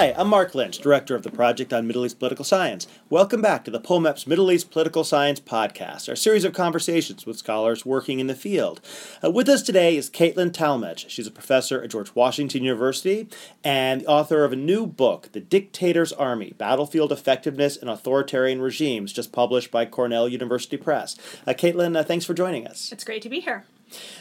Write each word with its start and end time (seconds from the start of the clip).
Hi, 0.00 0.14
I'm 0.16 0.28
Mark 0.28 0.54
Lynch, 0.54 0.78
Director 0.78 1.14
of 1.14 1.24
the 1.24 1.30
Project 1.30 1.74
on 1.74 1.86
Middle 1.86 2.06
East 2.06 2.18
Political 2.18 2.46
Science. 2.46 2.86
Welcome 3.10 3.42
back 3.42 3.66
to 3.66 3.70
the 3.70 3.78
POMEPS 3.78 4.26
Middle 4.26 4.50
East 4.50 4.70
Political 4.70 5.04
Science 5.04 5.40
Podcast, 5.40 6.08
our 6.08 6.16
series 6.16 6.42
of 6.42 6.54
conversations 6.54 7.26
with 7.26 7.36
scholars 7.36 7.84
working 7.84 8.18
in 8.18 8.26
the 8.26 8.34
field. 8.34 8.80
Uh, 9.22 9.30
with 9.30 9.46
us 9.46 9.60
today 9.60 9.98
is 9.98 10.08
Caitlin 10.08 10.54
Talmadge. 10.54 11.10
She's 11.10 11.26
a 11.26 11.30
professor 11.30 11.82
at 11.82 11.90
George 11.90 12.14
Washington 12.14 12.64
University 12.64 13.28
and 13.62 14.00
the 14.00 14.06
author 14.06 14.42
of 14.42 14.54
a 14.54 14.56
new 14.56 14.86
book, 14.86 15.32
The 15.32 15.40
Dictator's 15.40 16.14
Army 16.14 16.54
Battlefield 16.56 17.12
Effectiveness 17.12 17.76
in 17.76 17.88
Authoritarian 17.88 18.62
Regimes, 18.62 19.12
just 19.12 19.32
published 19.32 19.70
by 19.70 19.84
Cornell 19.84 20.30
University 20.30 20.78
Press. 20.78 21.14
Uh, 21.46 21.52
Caitlin, 21.52 21.94
uh, 21.94 22.02
thanks 22.04 22.24
for 22.24 22.32
joining 22.32 22.66
us. 22.66 22.90
It's 22.90 23.04
great 23.04 23.20
to 23.20 23.28
be 23.28 23.40
here. 23.40 23.66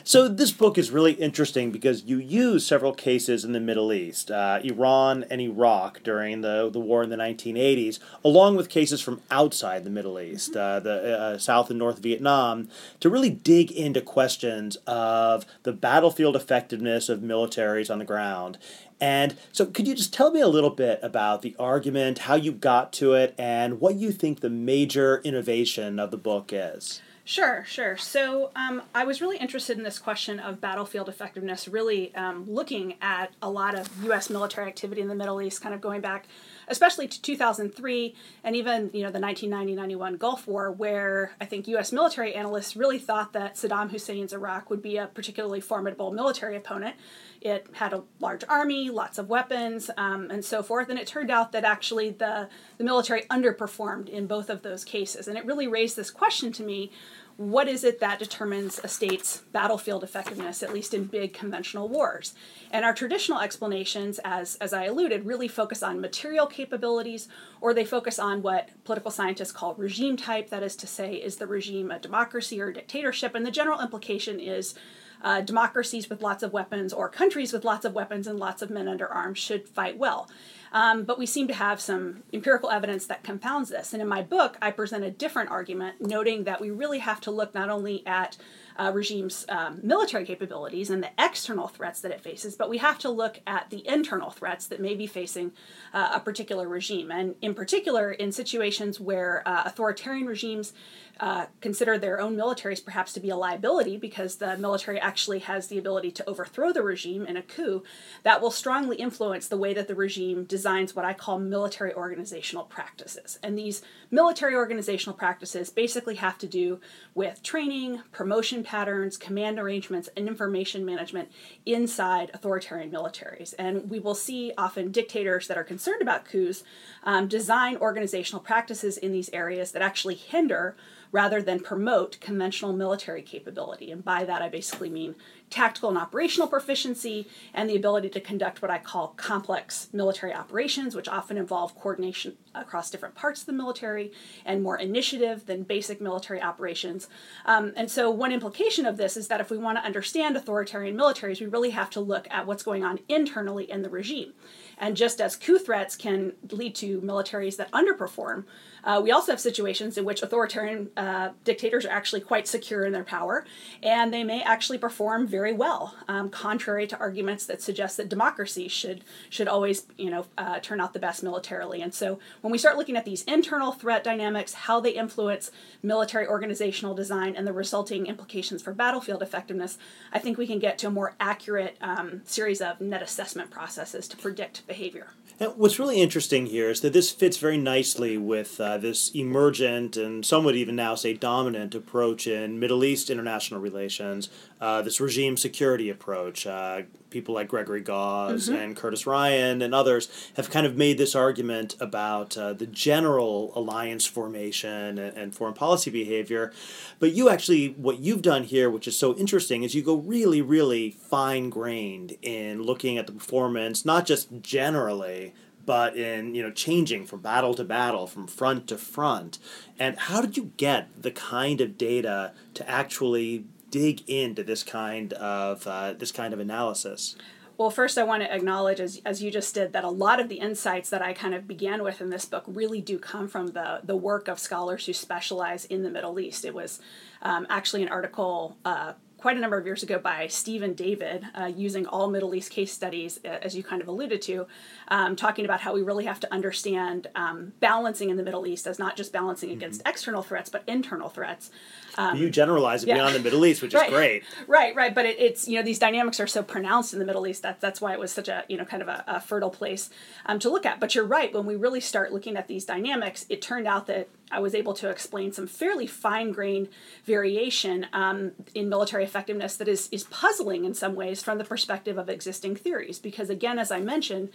So 0.04 0.28
this 0.28 0.52
book 0.52 0.78
is 0.78 0.92
really 0.92 1.14
interesting 1.14 1.72
because 1.72 2.04
you 2.04 2.18
use 2.18 2.66
several 2.66 2.94
cases 2.94 3.46
in 3.46 3.52
the 3.52 3.60
Middle 3.60 3.94
East, 3.94 4.32
uh, 4.32 4.60
Iran 4.64 5.26
and 5.30 5.40
Iraq 5.40 6.02
during 6.04 6.42
the, 6.42 6.70
the 6.72 6.80
war 6.80 7.04
in 7.04 7.10
the 7.10 7.16
1980s, 7.16 8.00
along 8.24 8.56
with 8.56 8.70
cases 8.70 9.02
from 9.02 9.22
outside 9.30 9.84
the 9.84 9.90
Middle 9.90 10.20
East, 10.20 10.56
uh, 10.56 10.80
the 10.80 11.20
uh, 11.20 11.38
South 11.38 11.70
and 11.70 11.78
North 11.78 12.00
Vietnam, 12.00 12.70
to 13.00 13.10
really 13.10 13.30
dig 13.30 13.72
into 13.72 14.02
questions 14.02 14.78
of 14.88 15.46
the 15.64 15.74
battlefield 15.74 16.36
effectiveness 16.36 17.10
of 17.10 17.20
militaries 17.20 17.92
on 17.92 18.00
the 18.00 18.06
ground. 18.06 18.58
And 19.02 19.38
so, 19.52 19.66
could 19.66 19.88
you 19.88 19.96
just 19.96 20.14
tell 20.14 20.32
me 20.32 20.42
a 20.42 20.48
little 20.48 20.70
bit 20.70 21.00
about 21.02 21.42
the 21.42 21.56
argument, 21.58 22.20
how 22.20 22.36
you 22.36 22.52
got 22.52 22.92
to 22.94 23.14
it, 23.14 23.34
and 23.38 23.80
what 23.80 23.96
you 23.96 24.12
think 24.12 24.42
the 24.42 24.50
major 24.50 25.22
innovation 25.24 26.00
of 26.00 26.12
the 26.12 26.18
book 26.18 26.52
is? 26.52 27.02
Sure, 27.30 27.64
sure. 27.68 27.96
So 27.96 28.50
um, 28.56 28.82
I 28.96 29.04
was 29.04 29.22
really 29.22 29.38
interested 29.38 29.78
in 29.78 29.84
this 29.84 30.00
question 30.00 30.40
of 30.40 30.60
battlefield 30.60 31.08
effectiveness, 31.08 31.68
really 31.68 32.12
um, 32.16 32.50
looking 32.50 32.96
at 33.04 33.32
a 33.40 33.52
lot 33.52 33.78
of 33.78 33.88
U.S. 34.06 34.32
military 34.32 34.68
activity 34.68 35.00
in 35.00 35.08
the 35.10 35.14
Middle 35.14 35.40
East, 35.40 35.62
kind 35.62 35.76
of 35.76 35.80
going 35.80 36.02
back, 36.02 36.26
especially 36.70 37.08
to 37.08 37.22
2003 37.22 38.16
and 38.44 38.56
even 38.56 38.90
you 38.94 39.04
know 39.04 39.12
the 39.12 39.20
1990-91 39.20 40.18
Gulf 40.20 40.48
War, 40.48 40.72
where 40.72 41.34
I 41.42 41.46
think 41.46 41.68
U.S. 41.68 41.92
military 41.92 42.34
analysts 42.36 42.76
really 42.76 43.00
thought 43.00 43.34
that 43.34 43.56
Saddam 43.56 43.92
Hussein's 43.92 44.34
Iraq 44.34 44.70
would 44.70 44.82
be 44.82 44.98
a 44.98 45.08
particularly 45.08 45.60
formidable 45.60 46.12
military 46.12 46.56
opponent. 46.56 46.96
It 47.42 47.68
had 47.74 47.94
a 47.94 48.04
large 48.20 48.44
army, 48.50 48.90
lots 48.90 49.18
of 49.18 49.30
weapons, 49.30 49.90
um, 49.98 50.30
and 50.30 50.44
so 50.44 50.62
forth. 50.62 50.90
And 50.90 51.00
it 51.00 51.08
turned 51.08 51.32
out 51.32 51.54
that 51.54 51.64
actually 51.64 52.12
the, 52.12 52.50
the 52.78 52.84
military 52.84 53.22
underperformed 53.24 54.10
in 54.10 54.28
both 54.28 54.50
of 54.50 54.62
those 54.62 54.84
cases. 54.84 55.28
And 55.28 55.38
it 55.38 55.46
really 55.46 55.68
raised 55.68 55.96
this 55.96 56.12
question 56.12 56.52
to 56.54 56.64
me 56.64 56.92
what 57.40 57.70
is 57.70 57.86
it 57.86 58.02
that 58.02 58.20
determines 58.20 58.82
a 58.84 58.90
state's 58.90 59.38
battlefield 59.54 60.04
effectiveness, 60.04 60.62
at 60.62 60.74
least 60.74 60.94
in 60.94 61.06
big 61.06 61.34
conventional 61.34 61.88
wars? 61.88 62.34
And 62.70 62.84
our 62.84 62.94
traditional 62.94 63.40
explanations, 63.40 64.20
as, 64.26 64.56
as 64.56 64.74
I 64.74 64.84
alluded, 64.84 65.26
really 65.26 65.48
focus 65.48 65.82
on 65.82 66.02
material 66.02 66.48
capabilities, 66.48 67.30
or 67.62 67.74
they 67.74 67.86
focus 67.86 68.20
on 68.20 68.42
what 68.42 68.72
political 68.84 69.10
scientists 69.10 69.54
call 69.54 69.74
regime 69.76 70.18
type. 70.18 70.50
That 70.50 70.64
is 70.64 70.76
to 70.76 70.86
say, 70.86 71.14
is 71.14 71.38
the 71.38 71.48
regime 71.48 71.92
a 71.92 72.00
democracy 72.00 72.60
or 72.60 72.68
a 72.68 72.74
dictatorship? 72.74 73.34
And 73.34 73.46
the 73.46 73.52
general 73.52 73.80
implication 73.80 74.42
is 74.42 74.76
uh, 75.22 75.40
democracies 75.40 76.10
with 76.10 76.22
lots 76.22 76.44
of 76.44 76.52
weapons 76.52 76.92
or 76.92 77.08
countries 77.08 77.54
with 77.54 77.64
lots 77.64 77.86
of 77.86 77.94
weapons 77.94 78.28
and 78.28 78.38
lots 78.38 78.62
of 78.62 78.70
men 78.70 78.90
under 78.90 79.08
arms 79.08 79.40
should 79.40 79.70
fight 79.70 79.98
well. 79.98 80.30
Um, 80.72 81.04
but 81.04 81.18
we 81.18 81.26
seem 81.26 81.48
to 81.48 81.54
have 81.54 81.82
some 81.82 82.24
empirical 82.32 82.70
evidence 82.70 83.06
that 83.08 83.24
confounds 83.24 83.70
this. 83.70 83.94
And 83.94 84.02
in 84.02 84.08
my 84.08 84.22
book, 84.22 84.58
I 84.62 84.72
present 84.72 85.04
a 85.04 85.12
different 85.12 85.50
argument, 85.50 86.02
noting 86.02 86.44
that 86.44 86.62
we 86.62 86.70
really 86.70 87.00
have 87.00 87.20
to 87.22 87.32
look 87.32 87.54
not 87.54 87.70
only 87.70 88.06
at 88.06 88.38
uh, 88.80 88.92
regime's 88.94 89.46
um, 89.50 89.80
military 89.84 90.26
capabilities 90.26 90.90
and 90.90 91.04
the 91.04 91.10
external 91.20 91.68
threats 91.68 92.00
that 92.02 92.12
it 92.12 92.22
faces, 92.22 92.56
but 92.56 92.70
we 92.70 92.78
have 92.78 92.98
to 93.00 93.10
look 93.10 93.42
at 93.46 93.70
the 93.70 93.86
internal 93.88 94.30
threats 94.30 94.68
that 94.68 94.80
may 94.80 94.96
be 94.96 95.06
facing 95.06 95.52
uh, 95.94 96.12
a 96.14 96.20
particular 96.20 96.68
regime. 96.68 97.12
And 97.12 97.36
in 97.42 97.54
particular, 97.54 98.12
in 98.12 98.32
situations 98.32 99.00
where 99.00 99.44
uh, 99.46 99.64
authoritarian 99.66 100.28
regimes 100.28 100.72
uh, 101.20 101.48
consider 101.60 101.98
their 101.98 102.22
own 102.22 102.38
militaries 102.38 102.84
perhaps 102.84 103.12
to 103.12 103.20
be 103.20 103.30
a 103.30 103.36
liability 103.36 103.98
because 103.98 104.38
the 104.38 104.56
military 104.58 104.98
actually 105.00 105.40
has 105.40 105.68
the 105.68 105.78
ability 105.78 106.12
to 106.12 106.30
overthrow 106.30 106.72
the 106.72 106.82
regime 106.82 107.26
in 107.26 107.36
a 107.36 107.42
coup, 107.42 107.84
that 108.24 108.42
will 108.42 108.52
strongly 108.52 108.96
influence 108.96 109.48
the 109.48 109.58
way 109.58 109.74
that 109.74 109.90
the 109.90 109.96
regime 109.96 110.46
designs 110.46 110.96
what 110.96 111.04
I 111.04 111.14
call 111.14 111.38
military 111.38 111.94
organizational 111.94 112.64
practices. 112.64 113.38
And 113.44 113.58
these 113.58 113.82
military 114.10 114.56
organizational 114.56 115.18
practices 115.18 115.70
basically 115.70 116.16
have 116.16 116.38
to 116.38 116.48
do 116.48 116.80
with 117.14 117.44
training, 117.44 118.02
promotion 118.14 118.64
patterns, 118.70 119.18
command 119.18 119.58
arrangements, 119.58 120.10
and 120.16 120.28
information 120.28 120.86
management 120.86 121.32
inside 121.66 122.30
authoritarian 122.36 122.92
militaries. 122.92 123.56
And 123.58 123.90
we 123.90 124.00
will 124.00 124.14
see 124.14 124.54
often 124.60 124.92
dictators 124.92 125.48
that 125.48 125.58
are 125.58 125.64
concerned 125.64 126.04
about 126.04 126.24
coups 126.24 126.64
um, 127.04 127.28
design 127.28 127.78
organizational 127.78 128.44
practices 128.44 128.96
in 128.96 129.12
these 129.12 129.32
areas 129.34 129.72
that 129.72 129.82
actually 129.82 130.14
hinder 130.14 130.76
rather 131.12 131.42
than 131.42 131.60
promote 131.60 132.20
conventional 132.20 132.74
military 132.74 133.22
capability. 133.22 133.92
And 133.92 134.04
by 134.04 134.26
that, 134.26 134.42
I 134.42 134.50
basically 134.50 134.90
mean 134.90 135.16
tactical 135.50 135.90
and 135.90 135.98
operational 135.98 136.48
proficiency 136.48 137.28
and 137.54 137.70
the 137.70 137.76
ability 137.76 138.10
to 138.10 138.22
conduct 138.22 138.62
what 138.62 138.70
I 138.70 138.78
call 138.78 139.10
complex 139.18 139.90
military 139.92 140.34
operations, 140.34 140.96
which 140.96 141.08
often 141.08 141.38
involve 141.38 141.76
coordination 141.76 142.38
across 142.54 142.92
different 142.92 143.16
parts 143.16 143.42
of 143.42 143.48
the 143.48 143.54
military 143.54 144.12
and 144.46 144.62
more 144.62 144.78
initiative 144.78 145.46
than 145.48 145.64
basic 145.64 146.00
military 146.00 146.42
operations. 146.42 147.08
Um, 147.46 147.74
and 147.76 147.90
so, 147.90 148.12
one 148.12 148.32
implication 148.32 148.86
of 148.86 148.98
this 148.98 149.18
is 149.18 149.28
that 149.28 149.42
if 149.42 149.50
we 149.50 149.58
want 149.58 149.78
to 149.78 149.84
understand 149.84 150.38
authoritarian 150.38 150.96
militaries, 150.96 151.40
we 151.40 151.48
really 151.48 151.72
have 151.72 151.90
to 151.92 152.00
look 152.00 152.28
at 152.30 152.46
what's 152.46 152.64
going 152.64 152.84
on 152.84 153.00
internally 153.08 153.70
in 153.70 153.82
the 153.82 153.90
regime. 153.90 154.34
And 154.80 154.96
just 154.96 155.20
as 155.22 155.36
coup 155.36 155.60
threats 155.60 155.96
can 155.96 156.34
lead 156.52 156.76
to 156.76 157.02
militaries 157.02 157.58
that 157.58 157.72
underperform, 157.72 158.46
uh, 158.84 159.02
we 159.04 159.12
also 159.12 159.32
have 159.32 159.40
situations 159.40 159.98
in 159.98 160.06
which 160.06 160.22
authoritarian 160.22 160.90
uh, 160.96 161.30
dictators 161.44 161.86
are 161.86 161.92
actually 161.92 162.22
quite 162.22 162.48
secure 162.48 162.86
in 162.86 162.94
their 162.94 163.04
power, 163.04 163.46
and 163.84 164.14
they 164.14 164.24
may 164.24 164.42
actually 164.42 164.78
perform 164.78 165.28
very 165.28 165.54
well, 165.54 165.96
um, 166.08 166.30
contrary 166.30 166.88
to 166.88 166.98
arguments 166.98 167.46
that 167.46 167.62
suggest 167.62 167.98
that 167.98 168.10
democracy 168.10 168.68
should 168.68 169.04
should 169.30 169.48
always, 169.48 169.86
you 169.98 170.10
know, 170.10 170.26
uh, 170.38 170.60
turn 170.60 170.80
out 170.80 170.94
the 170.94 171.00
best 171.00 171.24
militarily. 171.24 171.82
And 171.82 171.94
so, 171.94 172.20
when 172.42 172.52
we 172.52 172.58
start 172.58 172.78
looking 172.78 172.96
at 172.96 173.06
these 173.06 173.24
internal 173.24 173.72
threat 173.72 174.04
dynamics, 174.04 174.54
how 174.54 174.80
they 174.80 174.92
influence 174.92 175.52
military 175.84 176.28
organizational 176.28 176.96
design, 176.96 177.36
and 177.36 177.46
the 177.46 177.54
resulting 177.54 178.06
implications 178.06 178.62
for 178.62 178.74
battlefield 178.74 179.22
effectiveness, 179.22 179.78
I 180.14 180.20
think 180.20 180.38
we 180.38 180.48
can 180.48 180.60
get 180.60 180.78
to 180.80 180.88
a 180.88 180.92
more 180.92 181.16
accurate 181.20 181.78
um, 181.82 182.22
series 182.26 182.62
of 182.62 182.80
net 182.80 183.02
assessment 183.02 183.52
processes 183.52 184.08
to 184.08 184.18
predict 184.18 184.66
behavior. 184.70 185.08
And 185.42 185.54
what's 185.56 185.80
really 185.80 186.02
interesting 186.02 186.46
here 186.46 186.70
is 186.70 186.82
that 186.82 186.94
this 186.94 187.12
fits 187.12 187.38
very 187.38 187.58
nicely 187.58 188.18
with 188.18 188.60
uh, 188.60 188.78
this 188.78 189.10
emergent 189.16 189.96
and 189.98 190.26
some 190.26 190.44
would 190.44 190.56
even 190.56 190.76
now 190.76 190.96
say 190.96 191.14
dominant 191.14 191.74
approach 191.76 192.28
in 192.28 192.60
Middle 192.60 192.84
East 192.84 193.10
international 193.10 193.60
relations, 193.60 194.30
uh, 194.62 194.82
this 194.82 195.00
regime 195.00 195.38
security 195.38 195.90
approach. 195.90 196.46
Uh, 196.46 196.82
people 197.10 197.34
like 197.34 197.48
Gregory 197.48 197.82
Gause 197.82 198.50
mm-hmm. 198.50 198.60
and 198.60 198.76
Curtis 198.76 199.08
Ryan 199.08 199.62
and 199.62 199.74
others 199.74 200.10
have 200.36 200.50
kind 200.50 200.66
of 200.66 200.76
made 200.76 200.98
this 200.98 201.16
argument 201.16 201.76
about 201.80 202.38
uh, 202.38 202.54
the 202.54 202.68
general 202.68 203.52
alliance 203.56 204.06
formation 204.06 204.98
and, 205.00 205.18
and 205.18 205.36
foreign 205.36 205.54
policy 205.54 205.90
behavior. 205.90 206.52
But 207.00 207.14
you 207.14 207.30
actually, 207.30 207.70
what 207.70 208.00
you've 208.00 208.22
done 208.22 208.44
here, 208.44 208.70
which 208.70 208.88
is 208.88 208.98
so 208.98 209.16
interesting, 209.16 209.64
is 209.64 209.74
you 209.74 209.82
go 209.82 209.96
really, 209.96 210.42
really 210.42 210.92
fine 210.92 211.50
grained 211.50 212.18
in 212.22 212.62
looking 212.62 212.98
at 212.98 213.08
the 213.08 213.14
performance, 213.14 213.86
not 213.86 214.06
just 214.06 214.42
generally, 214.42 215.34
but 215.66 215.96
in 215.96 216.34
you 216.34 216.42
know 216.42 216.50
changing 216.50 217.06
from 217.06 217.20
battle 217.20 217.54
to 217.54 217.64
battle 217.64 218.08
from 218.08 218.26
front 218.26 218.66
to 218.68 218.76
front 218.76 219.38
and 219.78 220.00
how 220.00 220.20
did 220.20 220.36
you 220.36 220.52
get 220.58 220.88
the 221.00 221.12
kind 221.12 221.62
of 221.62 221.78
data 221.78 222.32
to 222.56 222.68
actually 222.68 223.44
dig 223.70 224.08
into 224.10 224.44
this 224.44 224.64
kind 224.64 225.14
of 225.14 225.66
uh, 225.68 225.94
this 225.94 226.12
kind 226.12 226.34
of 226.34 226.40
analysis? 226.40 227.16
Well, 227.60 227.70
first, 227.70 227.98
I 227.98 228.04
want 228.04 228.24
to 228.24 228.34
acknowledge, 228.34 228.80
as, 228.80 229.02
as 229.06 229.22
you 229.22 229.30
just 229.32 229.54
did, 229.54 229.74
that 229.74 229.84
a 229.84 229.90
lot 229.90 230.22
of 230.22 230.30
the 230.30 230.38
insights 230.38 230.90
that 230.92 231.02
I 231.02 231.12
kind 231.12 231.34
of 231.34 231.46
began 231.46 231.84
with 231.84 232.00
in 232.00 232.10
this 232.10 232.24
book 232.24 232.46
really 232.48 232.80
do 232.80 232.98
come 232.98 233.28
from 233.28 233.48
the, 233.48 233.82
the 233.84 233.98
work 233.98 234.30
of 234.30 234.40
scholars 234.40 234.86
who 234.86 234.94
specialize 234.94 235.66
in 235.66 235.84
the 235.84 235.90
Middle 235.90 236.22
East. 236.22 236.46
It 236.46 236.54
was 236.54 236.80
um, 237.22 237.46
actually 237.50 237.84
an 237.84 237.90
article 237.90 238.56
uh, 238.64 238.94
quite 239.20 239.36
a 239.36 239.40
number 239.40 239.58
of 239.58 239.66
years 239.66 239.84
ago 239.84 240.00
by 240.00 240.28
Steven 240.28 240.74
David, 240.74 241.26
uh, 241.36 241.46
using 241.46 241.86
all 241.86 242.10
Middle 242.10 242.34
East 242.34 242.52
case 242.52 242.72
studies, 242.72 243.20
uh, 243.26 243.28
as 243.42 243.56
you 243.56 243.64
kind 243.64 243.82
of 243.82 243.88
alluded 243.88 244.22
to, 244.24 244.48
um, 244.88 245.16
talking 245.16 245.44
about 245.44 245.60
how 245.60 245.74
we 245.74 245.82
really 245.82 246.06
have 246.06 246.20
to 246.22 246.34
understand 246.34 247.08
um, 247.16 247.52
balancing 247.60 248.10
in 248.10 248.18
the 248.18 248.24
Middle 248.24 248.48
East 248.48 248.66
as 248.66 248.80
not 248.80 248.96
just 248.96 249.12
balancing 249.12 249.50
mm-hmm. 249.50 249.58
against 249.58 249.82
external 249.86 250.24
threats, 250.24 250.50
but 250.50 250.64
internal 250.68 251.10
threats. 251.10 251.52
Um, 251.98 252.16
you 252.16 252.30
generalize 252.30 252.84
it 252.84 252.90
yeah. 252.90 252.96
beyond 252.96 253.16
the 253.16 253.20
Middle 253.20 253.46
East, 253.46 253.62
which 253.62 253.74
right. 253.74 253.90
is 253.90 253.94
great. 253.94 254.24
Right, 254.48 254.74
right. 254.74 254.96
But 254.96 255.06
it, 255.06 255.20
it's, 255.20 255.48
you 255.50 255.58
know, 255.58 255.64
these 255.64 255.80
dynamics 255.80 256.20
are 256.22 256.28
so 256.28 256.42
pronounced 256.42 256.94
in 256.94 257.00
the 257.00 257.06
Middle 257.06 257.28
East. 257.28 257.42
That, 257.42 257.60
that's 257.60 257.82
why 257.82 257.92
it 257.92 258.00
was 258.00 258.12
such 258.12 258.30
a, 258.30 258.46
you 258.48 258.56
know, 258.56 258.64
kind 258.64 258.82
of 258.82 258.88
a, 258.88 259.04
a 259.06 259.20
fertile 259.20 259.50
place 259.50 259.90
um, 260.26 260.40
to 260.40 260.50
look 260.50 260.66
at. 260.66 260.80
But 260.80 260.96
you're 260.96 261.06
right. 261.06 261.34
When 261.34 261.46
we 261.46 261.58
really 261.58 261.82
start 261.82 262.14
looking 262.14 262.38
at 262.38 262.48
these 262.48 262.64
dynamics, 262.64 263.26
it 263.28 263.42
turned 263.42 263.68
out 263.68 263.88
that 263.88 264.08
I 264.32 264.40
was 264.40 264.54
able 264.54 264.74
to 264.76 264.90
explain 264.90 265.32
some 265.32 265.48
fairly 265.48 265.88
fine 265.88 266.32
grained 266.32 266.70
variation 267.06 267.88
um, 267.94 268.32
in 268.54 268.70
military 268.70 269.04
effectiveness 269.04 269.56
that 269.58 269.68
is, 269.68 269.90
is 269.92 270.04
puzzling 270.06 270.66
in 270.66 270.74
some 270.74 270.96
ways 270.96 271.24
from 271.24 271.38
the 271.38 271.44
perspective 271.44 271.98
of 271.98 272.10
existing 272.10 272.56
theories. 272.56 273.00
Because, 273.00 273.30
again, 273.30 273.58
as 273.58 273.72
I 273.72 273.80
mentioned, 273.80 274.30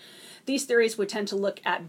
these 0.47 0.65
theories 0.65 0.99
would 0.99 1.09
tend 1.09 1.29
to 1.29 1.37
look 1.37 1.61
at 1.65 1.83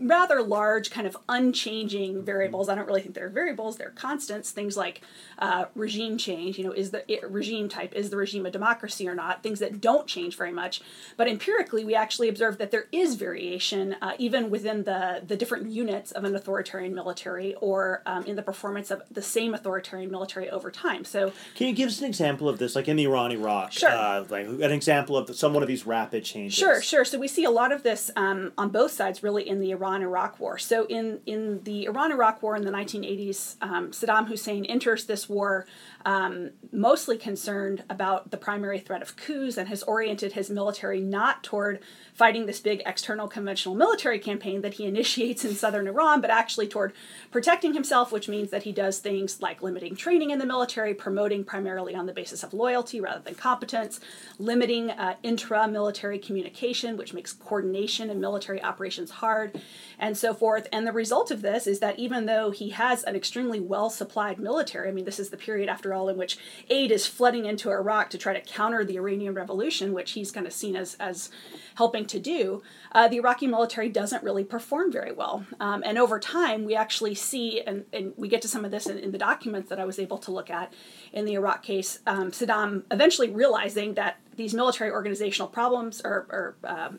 rather 0.00 0.42
large, 0.42 0.90
kind 0.90 1.06
of 1.06 1.16
unchanging 1.28 2.22
variables. 2.22 2.68
I 2.68 2.74
don't 2.74 2.86
really 2.86 3.02
think 3.02 3.14
they're 3.14 3.28
variables; 3.28 3.76
they're 3.76 3.90
constants. 3.90 4.50
Things 4.50 4.76
like 4.76 5.02
uh, 5.38 5.66
regime 5.74 6.18
change. 6.18 6.58
You 6.58 6.64
know, 6.64 6.72
is 6.72 6.90
the 6.90 7.10
it, 7.12 7.28
regime 7.30 7.68
type 7.68 7.94
is 7.94 8.10
the 8.10 8.16
regime 8.16 8.46
a 8.46 8.50
democracy 8.50 9.08
or 9.08 9.14
not? 9.14 9.42
Things 9.42 9.58
that 9.60 9.80
don't 9.80 10.06
change 10.06 10.36
very 10.36 10.52
much. 10.52 10.80
But 11.16 11.28
empirically, 11.28 11.84
we 11.84 11.94
actually 11.94 12.28
observe 12.28 12.58
that 12.58 12.70
there 12.70 12.86
is 12.92 13.14
variation, 13.16 13.96
uh, 14.00 14.12
even 14.18 14.50
within 14.50 14.84
the 14.84 15.22
the 15.26 15.36
different 15.36 15.70
units 15.70 16.12
of 16.12 16.24
an 16.24 16.34
authoritarian 16.34 16.94
military, 16.94 17.54
or 17.56 18.02
um, 18.06 18.24
in 18.24 18.36
the 18.36 18.42
performance 18.42 18.90
of 18.90 19.02
the 19.10 19.22
same 19.22 19.54
authoritarian 19.54 20.10
military 20.10 20.48
over 20.50 20.70
time. 20.70 21.04
So, 21.04 21.32
can 21.54 21.68
you 21.68 21.74
give 21.74 21.88
us 21.88 22.00
an 22.00 22.06
example 22.06 22.48
of 22.48 22.58
this, 22.58 22.74
like 22.74 22.88
in 22.88 22.96
the 22.96 23.04
Iran 23.04 23.32
Iraq? 23.32 23.72
Sure. 23.72 23.90
Uh, 23.90 24.24
like 24.28 24.46
an 24.46 24.72
example 24.72 25.16
of 25.16 25.34
some 25.36 25.54
one 25.54 25.62
of 25.62 25.68
these 25.68 25.86
rapid 25.86 26.24
changes. 26.24 26.58
Sure, 26.58 26.80
sure. 26.80 27.04
So 27.04 27.18
we 27.18 27.28
see 27.28 27.44
a 27.44 27.50
lot 27.50 27.72
of 27.72 27.82
this 27.82 28.10
um, 28.16 28.52
on 28.56 28.70
both 28.70 28.92
sides, 28.92 29.22
really, 29.22 29.48
in 29.48 29.60
the 29.60 29.70
Iran 29.70 29.89
Iran 29.90 30.02
Iraq 30.02 30.38
War. 30.38 30.56
So, 30.58 30.86
in, 30.86 31.20
in 31.26 31.62
the 31.64 31.86
Iran 31.86 32.12
Iraq 32.12 32.42
War 32.42 32.54
in 32.54 32.64
the 32.64 32.70
1980s, 32.70 33.56
um, 33.60 33.90
Saddam 33.90 34.28
Hussein 34.28 34.64
enters 34.64 35.06
this 35.06 35.28
war 35.28 35.66
um, 36.04 36.50
mostly 36.72 37.18
concerned 37.18 37.82
about 37.90 38.30
the 38.30 38.36
primary 38.36 38.78
threat 38.78 39.02
of 39.02 39.16
coups 39.16 39.56
and 39.56 39.68
has 39.68 39.82
oriented 39.82 40.32
his 40.32 40.48
military 40.48 41.00
not 41.00 41.42
toward 41.42 41.80
fighting 42.14 42.46
this 42.46 42.60
big 42.60 42.82
external 42.86 43.28
conventional 43.28 43.74
military 43.74 44.18
campaign 44.18 44.60
that 44.60 44.74
he 44.74 44.84
initiates 44.84 45.44
in 45.44 45.54
southern 45.54 45.88
Iran, 45.88 46.20
but 46.20 46.30
actually 46.30 46.68
toward 46.68 46.92
protecting 47.30 47.74
himself, 47.74 48.12
which 48.12 48.28
means 48.28 48.50
that 48.50 48.62
he 48.62 48.72
does 48.72 48.98
things 48.98 49.40
like 49.40 49.62
limiting 49.62 49.96
training 49.96 50.30
in 50.30 50.38
the 50.38 50.46
military, 50.46 50.94
promoting 50.94 51.44
primarily 51.44 51.94
on 51.94 52.06
the 52.06 52.12
basis 52.12 52.42
of 52.42 52.54
loyalty 52.54 53.00
rather 53.00 53.20
than 53.20 53.34
competence, 53.34 54.00
limiting 54.38 54.90
uh, 54.90 55.16
intra 55.22 55.66
military 55.66 56.18
communication, 56.18 56.96
which 56.96 57.14
makes 57.14 57.32
coordination 57.32 58.10
in 58.10 58.20
military 58.20 58.62
operations 58.62 59.10
hard, 59.10 59.60
and 59.98 60.16
so 60.16 60.34
forth. 60.34 60.66
And 60.72 60.86
the 60.86 60.92
result 60.92 61.30
of 61.30 61.42
this 61.42 61.66
is 61.66 61.80
that 61.80 61.98
even 61.98 62.26
though 62.26 62.50
he 62.50 62.70
has 62.70 63.02
an 63.04 63.16
extremely 63.16 63.60
well 63.60 63.90
supplied 63.90 64.38
military, 64.38 64.88
I 64.88 64.92
mean, 64.92 65.04
this 65.04 65.20
is 65.20 65.30
the 65.30 65.36
period 65.36 65.68
after 65.68 65.94
all 65.94 66.08
in 66.08 66.16
which 66.16 66.38
aid 66.68 66.90
is 66.90 67.06
flooding 67.06 67.46
into 67.46 67.70
Iraq 67.70 68.10
to 68.10 68.18
try 68.18 68.32
to 68.32 68.40
counter 68.40 68.84
the 68.84 68.96
Iranian 68.96 69.34
Revolution, 69.34 69.92
which 69.92 70.12
he's 70.12 70.30
kind 70.30 70.46
of 70.46 70.52
seen 70.52 70.76
as, 70.76 70.94
as 71.00 71.30
helping 71.76 72.04
to 72.06 72.18
do, 72.18 72.62
uh, 72.92 73.08
the 73.08 73.16
Iraqi 73.16 73.46
military 73.46 73.88
doesn't 73.88 74.22
really 74.22 74.44
perform 74.44 74.90
very 74.92 75.12
well. 75.12 75.46
Um, 75.60 75.82
and 75.86 75.96
over 75.98 76.18
time, 76.18 76.64
we 76.64 76.74
actually 76.74 77.14
see, 77.14 77.60
and, 77.62 77.84
and 77.92 78.12
we 78.16 78.28
get 78.28 78.42
to 78.42 78.48
some 78.48 78.64
of 78.64 78.70
this 78.70 78.86
in, 78.86 78.98
in, 78.98 79.12
the 79.12 79.18
documents 79.18 79.68
that 79.70 79.78
I 79.80 79.84
was 79.84 79.98
able 79.98 80.18
to 80.18 80.30
look 80.30 80.50
at 80.50 80.72
in 81.12 81.24
the 81.24 81.34
Iraq 81.34 81.62
case, 81.62 82.00
um, 82.06 82.32
Saddam 82.32 82.82
eventually 82.90 83.30
realizing 83.30 83.94
that 83.94 84.18
these 84.36 84.54
military 84.54 84.90
organizational 84.90 85.48
problems 85.48 86.00
or, 86.04 86.56
um, 86.64 86.98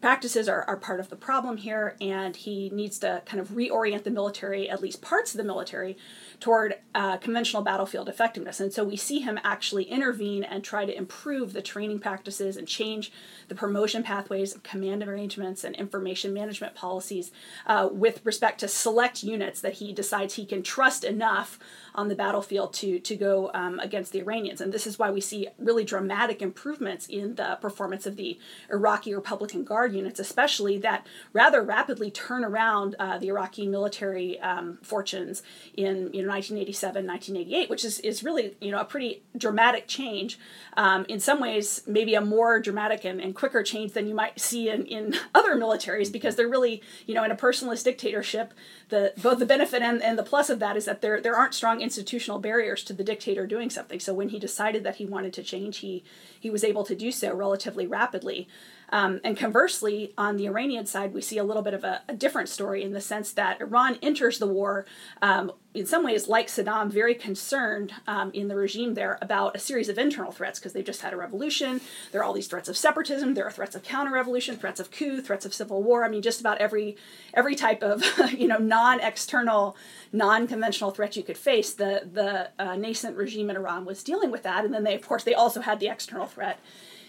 practices 0.00 0.48
are, 0.48 0.62
are 0.64 0.76
part 0.76 1.00
of 1.00 1.08
the 1.08 1.16
problem 1.16 1.56
here, 1.56 1.96
and 2.00 2.36
he 2.36 2.70
needs 2.70 2.98
to 3.00 3.22
kind 3.26 3.40
of 3.40 3.48
reorient 3.48 4.04
the 4.04 4.10
military, 4.10 4.70
at 4.70 4.80
least 4.80 5.02
parts 5.02 5.32
of 5.32 5.38
the 5.38 5.44
military, 5.44 5.96
toward 6.38 6.76
uh, 6.94 7.16
conventional 7.16 7.62
battlefield 7.62 8.08
effectiveness. 8.08 8.60
And 8.60 8.72
so 8.72 8.84
we 8.84 8.96
see 8.96 9.20
him 9.20 9.40
actually 9.42 9.84
intervene 9.84 10.44
and 10.44 10.62
try 10.62 10.84
to 10.84 10.96
improve 10.96 11.52
the 11.52 11.62
training 11.62 11.98
practices 11.98 12.56
and 12.56 12.68
change 12.68 13.10
the 13.48 13.56
promotion 13.56 14.04
pathways, 14.04 14.56
command 14.62 15.02
arrangements, 15.02 15.64
and 15.64 15.74
information 15.74 16.32
management 16.32 16.76
policies 16.76 17.32
uh, 17.66 17.88
with 17.90 18.24
respect 18.24 18.60
to 18.60 18.68
select 18.68 19.24
units 19.24 19.60
that 19.60 19.74
he 19.74 19.92
decides 19.92 20.34
he 20.34 20.46
can 20.46 20.62
trust 20.62 21.02
enough 21.02 21.58
on 21.98 22.06
the 22.06 22.14
battlefield 22.14 22.72
to 22.72 23.00
to 23.00 23.16
go 23.16 23.50
um, 23.54 23.80
against 23.80 24.12
the 24.12 24.20
Iranians. 24.20 24.60
And 24.60 24.72
this 24.72 24.86
is 24.86 25.00
why 25.00 25.10
we 25.10 25.20
see 25.20 25.48
really 25.58 25.84
dramatic 25.84 26.40
improvements 26.40 27.08
in 27.08 27.34
the 27.34 27.58
performance 27.60 28.06
of 28.06 28.14
the 28.14 28.38
Iraqi 28.70 29.12
Republican 29.12 29.64
Guard 29.64 29.92
units, 29.92 30.20
especially 30.20 30.78
that 30.78 31.04
rather 31.32 31.60
rapidly 31.60 32.08
turn 32.12 32.44
around 32.44 32.94
uh, 33.00 33.18
the 33.18 33.26
Iraqi 33.26 33.66
military 33.66 34.38
um, 34.40 34.78
fortunes 34.80 35.42
in 35.76 36.12
you 36.14 36.22
know 36.22 36.28
1987, 36.28 37.04
1988, 37.04 37.68
which 37.68 37.84
is 37.84 37.98
is 38.00 38.22
really 38.22 38.56
you 38.60 38.70
know 38.70 38.78
a 38.78 38.84
pretty 38.84 39.22
dramatic 39.36 39.88
change. 39.88 40.38
Um, 40.76 41.04
in 41.08 41.18
some 41.18 41.40
ways, 41.40 41.82
maybe 41.84 42.14
a 42.14 42.20
more 42.20 42.60
dramatic 42.60 43.04
and, 43.04 43.20
and 43.20 43.34
quicker 43.34 43.64
change 43.64 43.92
than 43.94 44.06
you 44.06 44.14
might 44.14 44.38
see 44.38 44.68
in, 44.68 44.86
in 44.86 45.16
other 45.34 45.56
militaries 45.56 46.12
because 46.12 46.36
they're 46.36 46.48
really 46.48 46.80
you 47.06 47.14
know 47.14 47.24
in 47.24 47.32
a 47.32 47.36
personalist 47.36 47.82
dictatorship 47.82 48.54
the 48.88 49.12
both 49.18 49.38
the 49.38 49.46
benefit 49.46 49.82
and, 49.82 50.02
and 50.02 50.18
the 50.18 50.22
plus 50.22 50.48
of 50.48 50.58
that 50.60 50.76
is 50.76 50.84
that 50.84 51.02
there 51.02 51.20
there 51.20 51.36
aren't 51.36 51.54
strong 51.54 51.80
institutional 51.88 52.38
barriers 52.38 52.84
to 52.84 52.92
the 52.92 53.02
dictator 53.02 53.46
doing 53.46 53.70
something. 53.70 53.98
So 53.98 54.12
when 54.12 54.28
he 54.28 54.38
decided 54.38 54.84
that 54.84 54.96
he 54.96 55.06
wanted 55.06 55.32
to 55.34 55.42
change, 55.42 55.78
he 55.78 56.04
he 56.38 56.50
was 56.50 56.62
able 56.62 56.84
to 56.84 56.94
do 56.94 57.10
so 57.10 57.32
relatively 57.32 57.86
rapidly. 57.86 58.46
Um, 58.90 59.20
and 59.22 59.36
conversely, 59.36 60.14
on 60.16 60.36
the 60.36 60.46
Iranian 60.46 60.86
side, 60.86 61.12
we 61.12 61.20
see 61.20 61.38
a 61.38 61.44
little 61.44 61.62
bit 61.62 61.74
of 61.74 61.84
a, 61.84 62.02
a 62.08 62.14
different 62.14 62.48
story 62.48 62.82
in 62.82 62.92
the 62.92 63.00
sense 63.00 63.32
that 63.32 63.60
Iran 63.60 63.98
enters 64.02 64.38
the 64.38 64.46
war, 64.46 64.86
um, 65.20 65.52
in 65.74 65.86
some 65.86 66.02
ways, 66.02 66.28
like 66.28 66.48
Saddam, 66.48 66.90
very 66.90 67.14
concerned 67.14 67.92
um, 68.06 68.30
in 68.32 68.48
the 68.48 68.56
regime 68.56 68.94
there 68.94 69.18
about 69.20 69.54
a 69.54 69.58
series 69.58 69.88
of 69.88 69.98
internal 69.98 70.32
threats 70.32 70.58
because 70.58 70.72
they've 70.72 70.84
just 70.84 71.02
had 71.02 71.12
a 71.12 71.16
revolution. 71.16 71.80
There 72.10 72.20
are 72.20 72.24
all 72.24 72.32
these 72.32 72.48
threats 72.48 72.68
of 72.68 72.76
separatism. 72.76 73.34
There 73.34 73.46
are 73.46 73.50
threats 73.50 73.76
of 73.76 73.82
counter-revolution, 73.82 74.56
threats 74.56 74.80
of 74.80 74.90
coup, 74.90 75.20
threats 75.20 75.44
of 75.44 75.54
civil 75.54 75.82
war. 75.82 76.04
I 76.04 76.08
mean, 76.08 76.22
just 76.22 76.40
about 76.40 76.58
every 76.58 76.96
every 77.34 77.54
type 77.54 77.82
of 77.82 78.02
you 78.32 78.48
know 78.48 78.58
non-external, 78.58 79.76
non-conventional 80.12 80.90
threat 80.90 81.16
you 81.16 81.22
could 81.22 81.38
face. 81.38 81.72
The 81.72 82.08
the 82.10 82.50
uh, 82.58 82.76
nascent 82.76 83.16
regime 83.16 83.50
in 83.50 83.56
Iran 83.56 83.84
was 83.84 84.02
dealing 84.02 84.30
with 84.30 84.42
that, 84.44 84.64
and 84.64 84.72
then 84.72 84.84
they, 84.84 84.94
of 84.94 85.06
course, 85.06 85.22
they 85.22 85.34
also 85.34 85.60
had 85.60 85.80
the 85.80 85.88
external 85.88 86.26
threat 86.26 86.58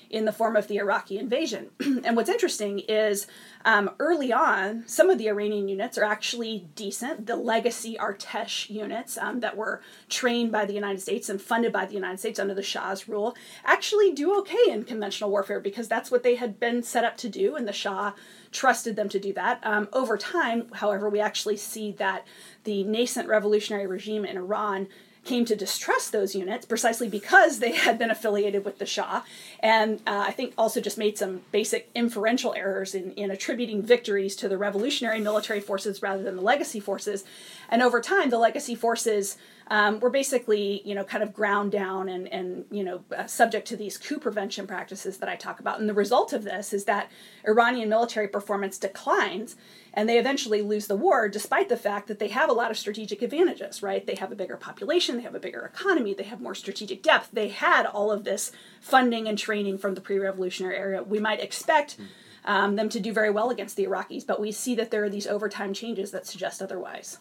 in 0.10 0.26
the 0.26 0.32
form 0.32 0.56
of 0.56 0.68
the 0.68 0.78
Iraqi 0.78 1.18
invasion. 1.18 1.70
and 1.80 2.16
what's 2.16 2.30
interesting 2.30 2.80
is 2.80 3.28
um, 3.64 3.92
early 4.00 4.34
on, 4.34 4.84
some 4.88 5.10
of 5.10 5.18
the 5.18 5.28
Iranian 5.28 5.68
units 5.68 5.98
are 5.98 6.04
actually 6.04 6.68
decent. 6.76 7.28
The 7.28 7.36
legacy 7.36 7.98
Artesh 8.00 8.70
units 8.70 9.18
um, 9.18 9.42
that 9.42 9.58
were 9.58 9.82
trained 10.08 10.52
by 10.52 10.66
the 10.66 10.74
United 10.74 11.02
States 11.02 11.30
and 11.30 11.42
funded 11.42 11.72
by 11.72 11.86
the 11.86 11.94
United 11.94 12.20
States 12.20 12.40
under 12.40 12.54
the 12.54 12.64
Shah's 12.64 13.08
rule 13.08 13.36
actually 13.66 14.12
do 14.12 14.38
okay 14.40 14.70
in 14.70 14.84
conventional 14.84 15.30
warfare 15.30 15.60
because 15.60 15.88
that's 15.88 16.10
what 16.10 16.24
they 16.24 16.36
had 16.36 16.60
been 16.60 16.82
set 16.82 17.04
up 17.04 17.18
to 17.18 17.30
do, 17.30 17.56
and 17.56 17.68
the 17.68 17.74
Shah 17.74 18.14
trusted 18.52 18.96
them 18.96 19.10
to 19.10 19.20
do 19.20 19.34
that. 19.34 19.60
Um, 19.64 19.90
over 19.94 20.18
time, 20.18 20.70
however, 20.74 21.10
we 21.10 21.20
actually 21.20 21.58
see 21.58 21.92
that 21.94 22.26
the 22.64 22.84
nascent 22.84 23.28
revolutionary 23.28 23.88
regime 23.88 24.26
in 24.26 24.38
Iran 24.38 24.88
came 25.30 25.46
to 25.46 25.56
distrust 25.56 26.12
those 26.12 26.34
units 26.34 26.66
precisely 26.66 27.08
because 27.08 27.60
they 27.60 27.72
had 27.72 28.00
been 28.00 28.10
affiliated 28.10 28.66
with 28.66 28.80
the 28.80 28.86
Shah, 28.86 29.22
and 29.60 30.02
uh, 30.08 30.26
I 30.28 30.32
think 30.32 30.56
also 30.58 30.82
just 30.82 30.98
made 30.98 31.20
some 31.20 31.42
basic 31.52 31.88
inferential 31.94 32.56
errors 32.56 32.96
in, 32.96 33.12
in 33.12 33.30
attributing 33.30 33.84
victories 33.84 34.36
to 34.38 34.50
the 34.50 34.58
revolutionary 34.58 35.20
military 35.20 35.60
forces 35.60 36.02
rather 36.02 36.24
than 36.24 36.36
the 36.36 36.42
legacy 36.42 36.80
forces. 36.80 37.24
And 37.70 37.84
over 37.84 38.02
time, 38.02 38.32
the 38.32 38.40
legacy 38.40 38.74
forces 38.74 39.38
um, 39.70 40.00
were 40.00 40.10
basically, 40.10 40.82
you 40.84 40.96
know, 40.96 41.04
kind 41.04 41.24
of 41.24 41.32
ground 41.32 41.72
down 41.72 42.10
and, 42.10 42.28
and 42.30 42.66
you 42.72 42.84
know, 42.84 43.04
uh, 43.16 43.28
subject 43.28 43.68
to 43.68 43.78
these 43.78 43.98
coup 43.98 44.18
prevention 44.18 44.66
practices 44.66 45.18
that 45.18 45.30
I 45.30 45.36
talk 45.36 45.60
about. 45.60 45.80
And 45.80 45.88
the 45.88 45.94
result 45.94 46.34
of 46.34 46.44
this 46.44 46.74
is 46.74 46.86
that 46.86 47.12
Iranian 47.48 47.88
military 47.88 48.28
performance 48.28 48.80
declines 48.80 49.56
and 49.94 50.10
they 50.10 50.18
eventually 50.18 50.62
lose 50.62 50.88
the 50.88 50.96
war 50.96 51.30
despite 51.30 51.70
the 51.70 51.78
fact 51.78 52.08
that 52.08 52.20
they 52.20 52.30
have 52.30 52.50
a 52.50 52.54
lot 52.54 52.72
of 52.72 52.78
strategic 52.78 53.22
advantages 53.22 53.84
right? 53.84 54.06
They 54.06 54.16
have 54.16 54.32
a 54.32 54.36
bigger 54.36 54.58
population 54.58 55.18
they 55.18 55.24
have 55.24 55.36
a 55.36 55.40
bigger 55.40 55.62
economy 55.62 56.16
they 56.16 56.24
have 56.24 56.42
more 56.42 56.56
strategic 56.56 57.04
depth. 57.04 57.30
They 57.32 57.50
had 57.50 57.86
all 57.86 58.12
of 58.12 58.24
this 58.24 58.52
funding 58.82 59.28
and 59.28 59.38
training 59.38 59.78
from 59.78 59.94
the 59.94 60.02
pre-revolutionary 60.02 60.78
era. 60.78 61.04
We 61.04 61.20
might 61.20 61.42
expect 61.42 61.98
um, 62.44 62.76
them 62.76 62.90
to 62.90 63.00
do 63.00 63.14
very 63.14 63.30
well 63.30 63.52
against 63.52 63.76
the 63.76 63.86
iraqis 63.86 64.26
but 64.26 64.42
we 64.42 64.52
see 64.52 64.74
that 64.76 64.90
there 64.90 65.04
are 65.04 65.10
these 65.10 65.28
overtime 65.28 65.74
changes 65.74 66.10
that 66.10 66.26
suggest 66.26 66.62
otherwise 66.62 67.20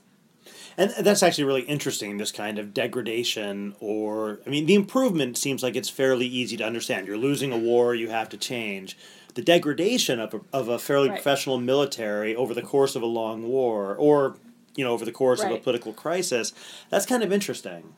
and 0.79 0.93
that's 1.05 1.23
actually 1.23 1.45
really 1.45 1.63
interesting, 1.63 2.17
this 2.17 2.33
kind 2.33 2.59
of 2.59 2.73
degradation, 2.73 3.75
or, 3.81 4.39
I 4.47 4.49
mean, 4.49 4.65
the 4.67 4.75
improvement 4.75 5.37
seems 5.37 5.63
like 5.63 5.77
it's 5.77 5.91
fairly 5.91 6.27
easy 6.27 6.57
to 6.57 6.65
understand. 6.65 7.07
You're 7.07 7.19
losing 7.19 7.53
a 7.53 7.59
war, 7.59 7.95
you 7.95 8.09
have 8.09 8.29
to 8.31 8.37
change 8.37 8.97
the 9.35 9.43
degradation 9.43 10.19
of 10.19 10.35
a, 10.35 10.41
of 10.53 10.69
a 10.69 10.79
fairly 10.79 11.09
right. 11.09 11.15
professional 11.15 11.59
military 11.59 12.35
over 12.35 12.55
the 12.55 12.63
course 12.63 12.97
of 12.97 13.03
a 13.03 13.07
long 13.07 13.47
war 13.47 13.95
or 13.95 14.37
you 14.75 14.85
know 14.85 14.91
over 14.91 15.05
the 15.05 15.13
course 15.13 15.41
right. 15.41 15.53
of 15.53 15.59
a 15.59 15.61
political 15.61 15.93
crisis 15.93 16.53
that's 16.91 17.07
kind 17.07 17.23
of 17.23 17.33
interesting 17.33 17.95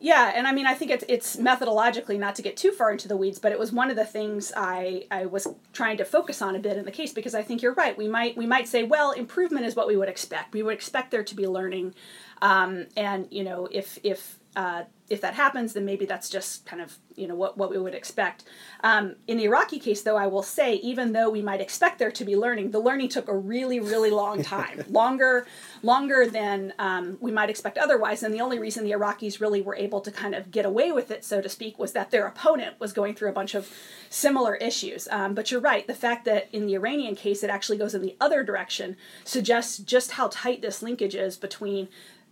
yeah, 0.00 0.32
and 0.34 0.46
I 0.46 0.52
mean, 0.52 0.66
I 0.66 0.74
think 0.74 0.92
it's 0.92 1.04
it's 1.08 1.36
methodologically 1.36 2.18
not 2.18 2.36
to 2.36 2.42
get 2.42 2.56
too 2.56 2.70
far 2.70 2.92
into 2.92 3.08
the 3.08 3.16
weeds, 3.16 3.40
but 3.40 3.50
it 3.50 3.58
was 3.58 3.72
one 3.72 3.90
of 3.90 3.96
the 3.96 4.04
things 4.04 4.52
I 4.56 5.06
I 5.10 5.26
was 5.26 5.48
trying 5.72 5.96
to 5.96 6.04
focus 6.04 6.40
on 6.40 6.54
a 6.54 6.60
bit 6.60 6.76
in 6.76 6.84
the 6.84 6.92
case 6.92 7.12
because 7.12 7.34
I 7.34 7.42
think 7.42 7.62
you're 7.62 7.74
right. 7.74 7.98
We 7.98 8.06
might 8.06 8.36
we 8.36 8.46
might 8.46 8.68
say, 8.68 8.84
well, 8.84 9.10
improvement 9.10 9.66
is 9.66 9.74
what 9.74 9.88
we 9.88 9.96
would 9.96 10.08
expect. 10.08 10.54
We 10.54 10.62
would 10.62 10.74
expect 10.74 11.10
there 11.10 11.24
to 11.24 11.34
be 11.34 11.48
learning, 11.48 11.94
um, 12.40 12.86
and 12.96 13.26
you 13.30 13.42
know, 13.42 13.68
if 13.72 13.98
if 14.04 14.38
uh, 14.54 14.84
if 15.10 15.20
that 15.20 15.34
happens, 15.34 15.72
then 15.72 15.84
maybe 15.84 16.04
that's 16.04 16.28
just 16.28 16.66
kind 16.66 16.82
of 16.82 16.98
you 17.16 17.26
know 17.26 17.34
what, 17.34 17.58
what 17.58 17.70
we 17.70 17.78
would 17.78 17.94
expect. 17.94 18.44
Um, 18.84 19.16
in 19.26 19.38
the 19.38 19.44
Iraqi 19.44 19.78
case, 19.78 20.02
though, 20.02 20.16
I 20.16 20.26
will 20.26 20.42
say 20.42 20.74
even 20.76 21.12
though 21.12 21.30
we 21.30 21.42
might 21.42 21.60
expect 21.60 21.98
there 21.98 22.10
to 22.10 22.24
be 22.24 22.36
learning, 22.36 22.70
the 22.70 22.78
learning 22.78 23.08
took 23.08 23.28
a 23.28 23.36
really 23.36 23.80
really 23.80 24.10
long 24.10 24.42
time, 24.42 24.84
longer 24.90 25.46
longer 25.82 26.26
than 26.26 26.72
um, 26.78 27.18
we 27.20 27.30
might 27.30 27.50
expect 27.50 27.78
otherwise. 27.78 28.22
And 28.22 28.34
the 28.34 28.40
only 28.40 28.58
reason 28.58 28.84
the 28.84 28.92
Iraqis 28.92 29.40
really 29.40 29.62
were 29.62 29.76
able 29.76 30.00
to 30.00 30.10
kind 30.10 30.34
of 30.34 30.50
get 30.50 30.64
away 30.64 30.92
with 30.92 31.10
it, 31.10 31.24
so 31.24 31.40
to 31.40 31.48
speak, 31.48 31.78
was 31.78 31.92
that 31.92 32.10
their 32.10 32.26
opponent 32.26 32.78
was 32.78 32.92
going 32.92 33.14
through 33.14 33.30
a 33.30 33.32
bunch 33.32 33.54
of 33.54 33.72
similar 34.10 34.54
issues. 34.56 35.08
Um, 35.10 35.34
but 35.34 35.50
you're 35.50 35.60
right, 35.60 35.86
the 35.86 35.94
fact 35.94 36.24
that 36.26 36.48
in 36.52 36.66
the 36.66 36.74
Iranian 36.74 37.14
case 37.14 37.42
it 37.42 37.50
actually 37.50 37.78
goes 37.78 37.94
in 37.94 38.02
the 38.02 38.16
other 38.20 38.42
direction 38.42 38.96
suggests 39.24 39.78
just 39.78 40.12
how 40.12 40.28
tight 40.28 40.62
this 40.62 40.82
linkage 40.82 41.14
is 41.14 41.36
between 41.36 41.88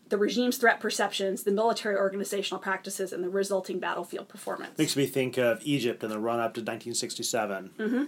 the 0.09 0.19
regime's 0.19 0.57
threat 0.57 0.81
perceptions, 0.81 1.43
the 1.43 1.51
military 1.51 1.97
organizational 1.97 2.61
practices, 2.61 3.13
and 3.13 3.25
the 3.25 3.29
resulting 3.29 3.79
battlefield 3.79 4.29
performance. 4.29 4.79
Makes 4.79 4.97
me 4.97 5.07
think 5.07 5.37
of 5.37 5.61
Egypt 5.65 6.05
in 6.05 6.11
the 6.11 6.19
run 6.19 6.39
up 6.39 6.55
to 6.55 6.61
1967. 6.61 7.71
Mm-hmm. 7.79 8.05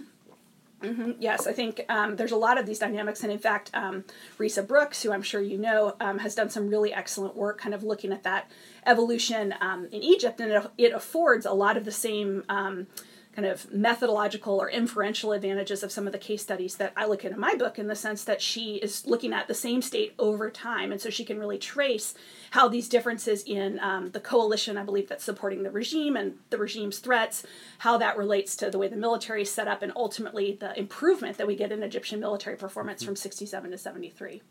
Mm-hmm. 0.81 1.11
Yes, 1.19 1.45
I 1.45 1.51
think 1.51 1.81
um, 1.89 2.15
there's 2.15 2.31
a 2.31 2.37
lot 2.37 2.57
of 2.57 2.65
these 2.65 2.79
dynamics, 2.79 3.23
and 3.23 3.31
in 3.31 3.39
fact, 3.39 3.69
um, 3.73 4.05
Risa 4.37 4.65
Brooks, 4.65 5.03
who 5.03 5.11
I'm 5.11 5.21
sure 5.21 5.41
you 5.41 5.57
know, 5.57 5.95
um, 5.99 6.19
has 6.19 6.35
done 6.35 6.49
some 6.49 6.69
really 6.69 6.93
excellent 6.93 7.35
work, 7.35 7.59
kind 7.59 7.75
of 7.75 7.83
looking 7.83 8.13
at 8.13 8.23
that 8.23 8.49
evolution 8.85 9.53
um, 9.59 9.89
in 9.91 10.01
Egypt, 10.01 10.39
and 10.39 10.51
it, 10.51 10.71
it, 10.77 10.93
affords 10.93 11.45
a 11.45 11.51
lot 11.51 11.75
of 11.75 11.83
the 11.83 11.91
same 11.91 12.45
um, 12.47 12.87
kind 13.35 13.47
of 13.47 13.71
methodological 13.71 14.59
or 14.59 14.69
inferential 14.69 15.31
advantages 15.31 15.83
of 15.83 15.91
some 15.91 16.07
of 16.07 16.11
the 16.11 16.19
case 16.19 16.41
studies 16.41 16.75
that 16.77 16.91
I 16.97 17.05
look 17.05 17.23
at 17.23 17.31
in 17.31 17.39
my 17.39 17.55
book 17.55 17.77
in 17.77 17.87
the 17.87 17.95
sense 17.95 18.23
that 18.23 18.41
she 18.41 18.75
is 18.77 19.05
looking 19.05 19.33
at 19.33 19.47
the 19.47 19.53
same 19.53 19.81
state 19.81 20.13
over 20.17 20.49
time. 20.49 20.91
And 20.91 20.99
so 20.99 21.09
she 21.09 21.23
can 21.23 21.39
really 21.39 21.57
trace 21.57 22.15
how 22.51 22.67
these 22.67 22.89
differences 22.89 23.43
in 23.43 23.79
um, 23.79 24.11
the 24.11 24.19
coalition, 24.19 24.77
I 24.77 24.83
believe, 24.83 25.07
that's 25.07 25.23
supporting 25.23 25.63
the 25.63 25.71
regime 25.71 26.17
and 26.17 26.33
the 26.49 26.57
regime's 26.57 26.99
threats, 26.99 27.45
how 27.79 27.97
that 27.99 28.17
relates 28.17 28.55
to 28.57 28.71
the 28.71 28.79
way 28.79 28.87
the 28.87 28.95
military 28.95 29.43
is 29.43 29.51
set 29.51 29.67
up, 29.67 29.83
and 29.83 29.91
ultimately 29.95 30.57
the 30.59 30.77
improvement 30.77 31.37
that 31.37 31.47
we 31.47 31.55
get 31.55 31.71
in 31.71 31.83
Egyptian 31.83 32.19
military 32.19 32.57
performance 32.57 33.03
from 33.03 33.15
67 33.15 33.71
to 33.71 33.77
73. 33.77 34.41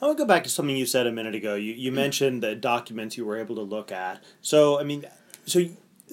I 0.00 0.06
want 0.06 0.18
to 0.18 0.24
go 0.24 0.26
back 0.26 0.44
to 0.44 0.50
something 0.50 0.76
you 0.76 0.86
said 0.86 1.06
a 1.06 1.12
minute 1.12 1.34
ago. 1.34 1.54
You, 1.54 1.72
you 1.72 1.92
mentioned 1.92 2.42
the 2.42 2.54
documents 2.54 3.16
you 3.16 3.24
were 3.24 3.38
able 3.38 3.54
to 3.56 3.62
look 3.62 3.92
at. 3.92 4.22
So, 4.40 4.78
I 4.78 4.84
mean, 4.84 5.04
so 5.46 5.60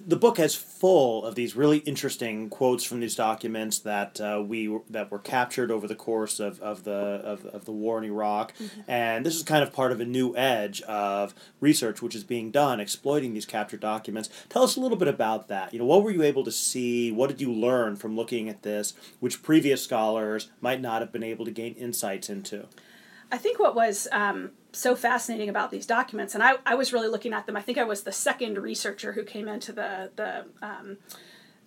the 0.05 0.15
book 0.15 0.39
is 0.39 0.55
full 0.55 1.25
of 1.25 1.35
these 1.35 1.55
really 1.55 1.79
interesting 1.79 2.49
quotes 2.49 2.83
from 2.83 2.99
these 2.99 3.15
documents 3.15 3.79
that 3.79 4.19
uh, 4.19 4.43
we 4.45 4.77
that 4.89 5.11
were 5.11 5.19
captured 5.19 5.71
over 5.71 5.87
the 5.87 5.95
course 5.95 6.39
of, 6.39 6.59
of 6.61 6.83
the 6.83 6.91
of, 6.91 7.45
of 7.45 7.65
the 7.65 7.71
war 7.71 7.97
in 7.97 8.03
Iraq, 8.03 8.53
mm-hmm. 8.57 8.81
and 8.87 9.25
this 9.25 9.35
is 9.35 9.43
kind 9.43 9.63
of 9.63 9.73
part 9.73 9.91
of 9.91 9.99
a 9.99 10.05
new 10.05 10.35
edge 10.35 10.81
of 10.83 11.33
research 11.59 12.01
which 12.01 12.15
is 12.15 12.23
being 12.23 12.51
done 12.51 12.79
exploiting 12.79 13.33
these 13.33 13.45
captured 13.45 13.79
documents. 13.79 14.29
Tell 14.49 14.63
us 14.63 14.75
a 14.75 14.79
little 14.79 14.97
bit 14.97 15.07
about 15.07 15.47
that. 15.47 15.73
You 15.73 15.79
know, 15.79 15.85
what 15.85 16.03
were 16.03 16.11
you 16.11 16.23
able 16.23 16.43
to 16.43 16.51
see? 16.51 17.11
What 17.11 17.29
did 17.29 17.41
you 17.41 17.51
learn 17.51 17.95
from 17.95 18.15
looking 18.15 18.49
at 18.49 18.63
this, 18.63 18.93
which 19.19 19.43
previous 19.43 19.83
scholars 19.83 20.49
might 20.61 20.81
not 20.81 21.01
have 21.01 21.11
been 21.11 21.23
able 21.23 21.45
to 21.45 21.51
gain 21.51 21.73
insights 21.75 22.29
into? 22.29 22.67
I 23.31 23.37
think 23.37 23.59
what 23.59 23.75
was 23.75 24.07
um, 24.11 24.51
so 24.71 24.95
fascinating 24.95 25.49
about 25.49 25.71
these 25.71 25.85
documents, 25.85 26.33
and 26.33 26.43
I, 26.43 26.55
I 26.65 26.75
was 26.75 26.91
really 26.91 27.07
looking 27.07 27.33
at 27.33 27.45
them. 27.45 27.55
I 27.55 27.61
think 27.61 27.77
I 27.77 27.83
was 27.83 28.03
the 28.03 28.11
second 28.11 28.57
researcher 28.57 29.13
who 29.13 29.23
came 29.23 29.47
into 29.47 29.71
the 29.71 30.11
the 30.15 30.45
um, 30.61 30.97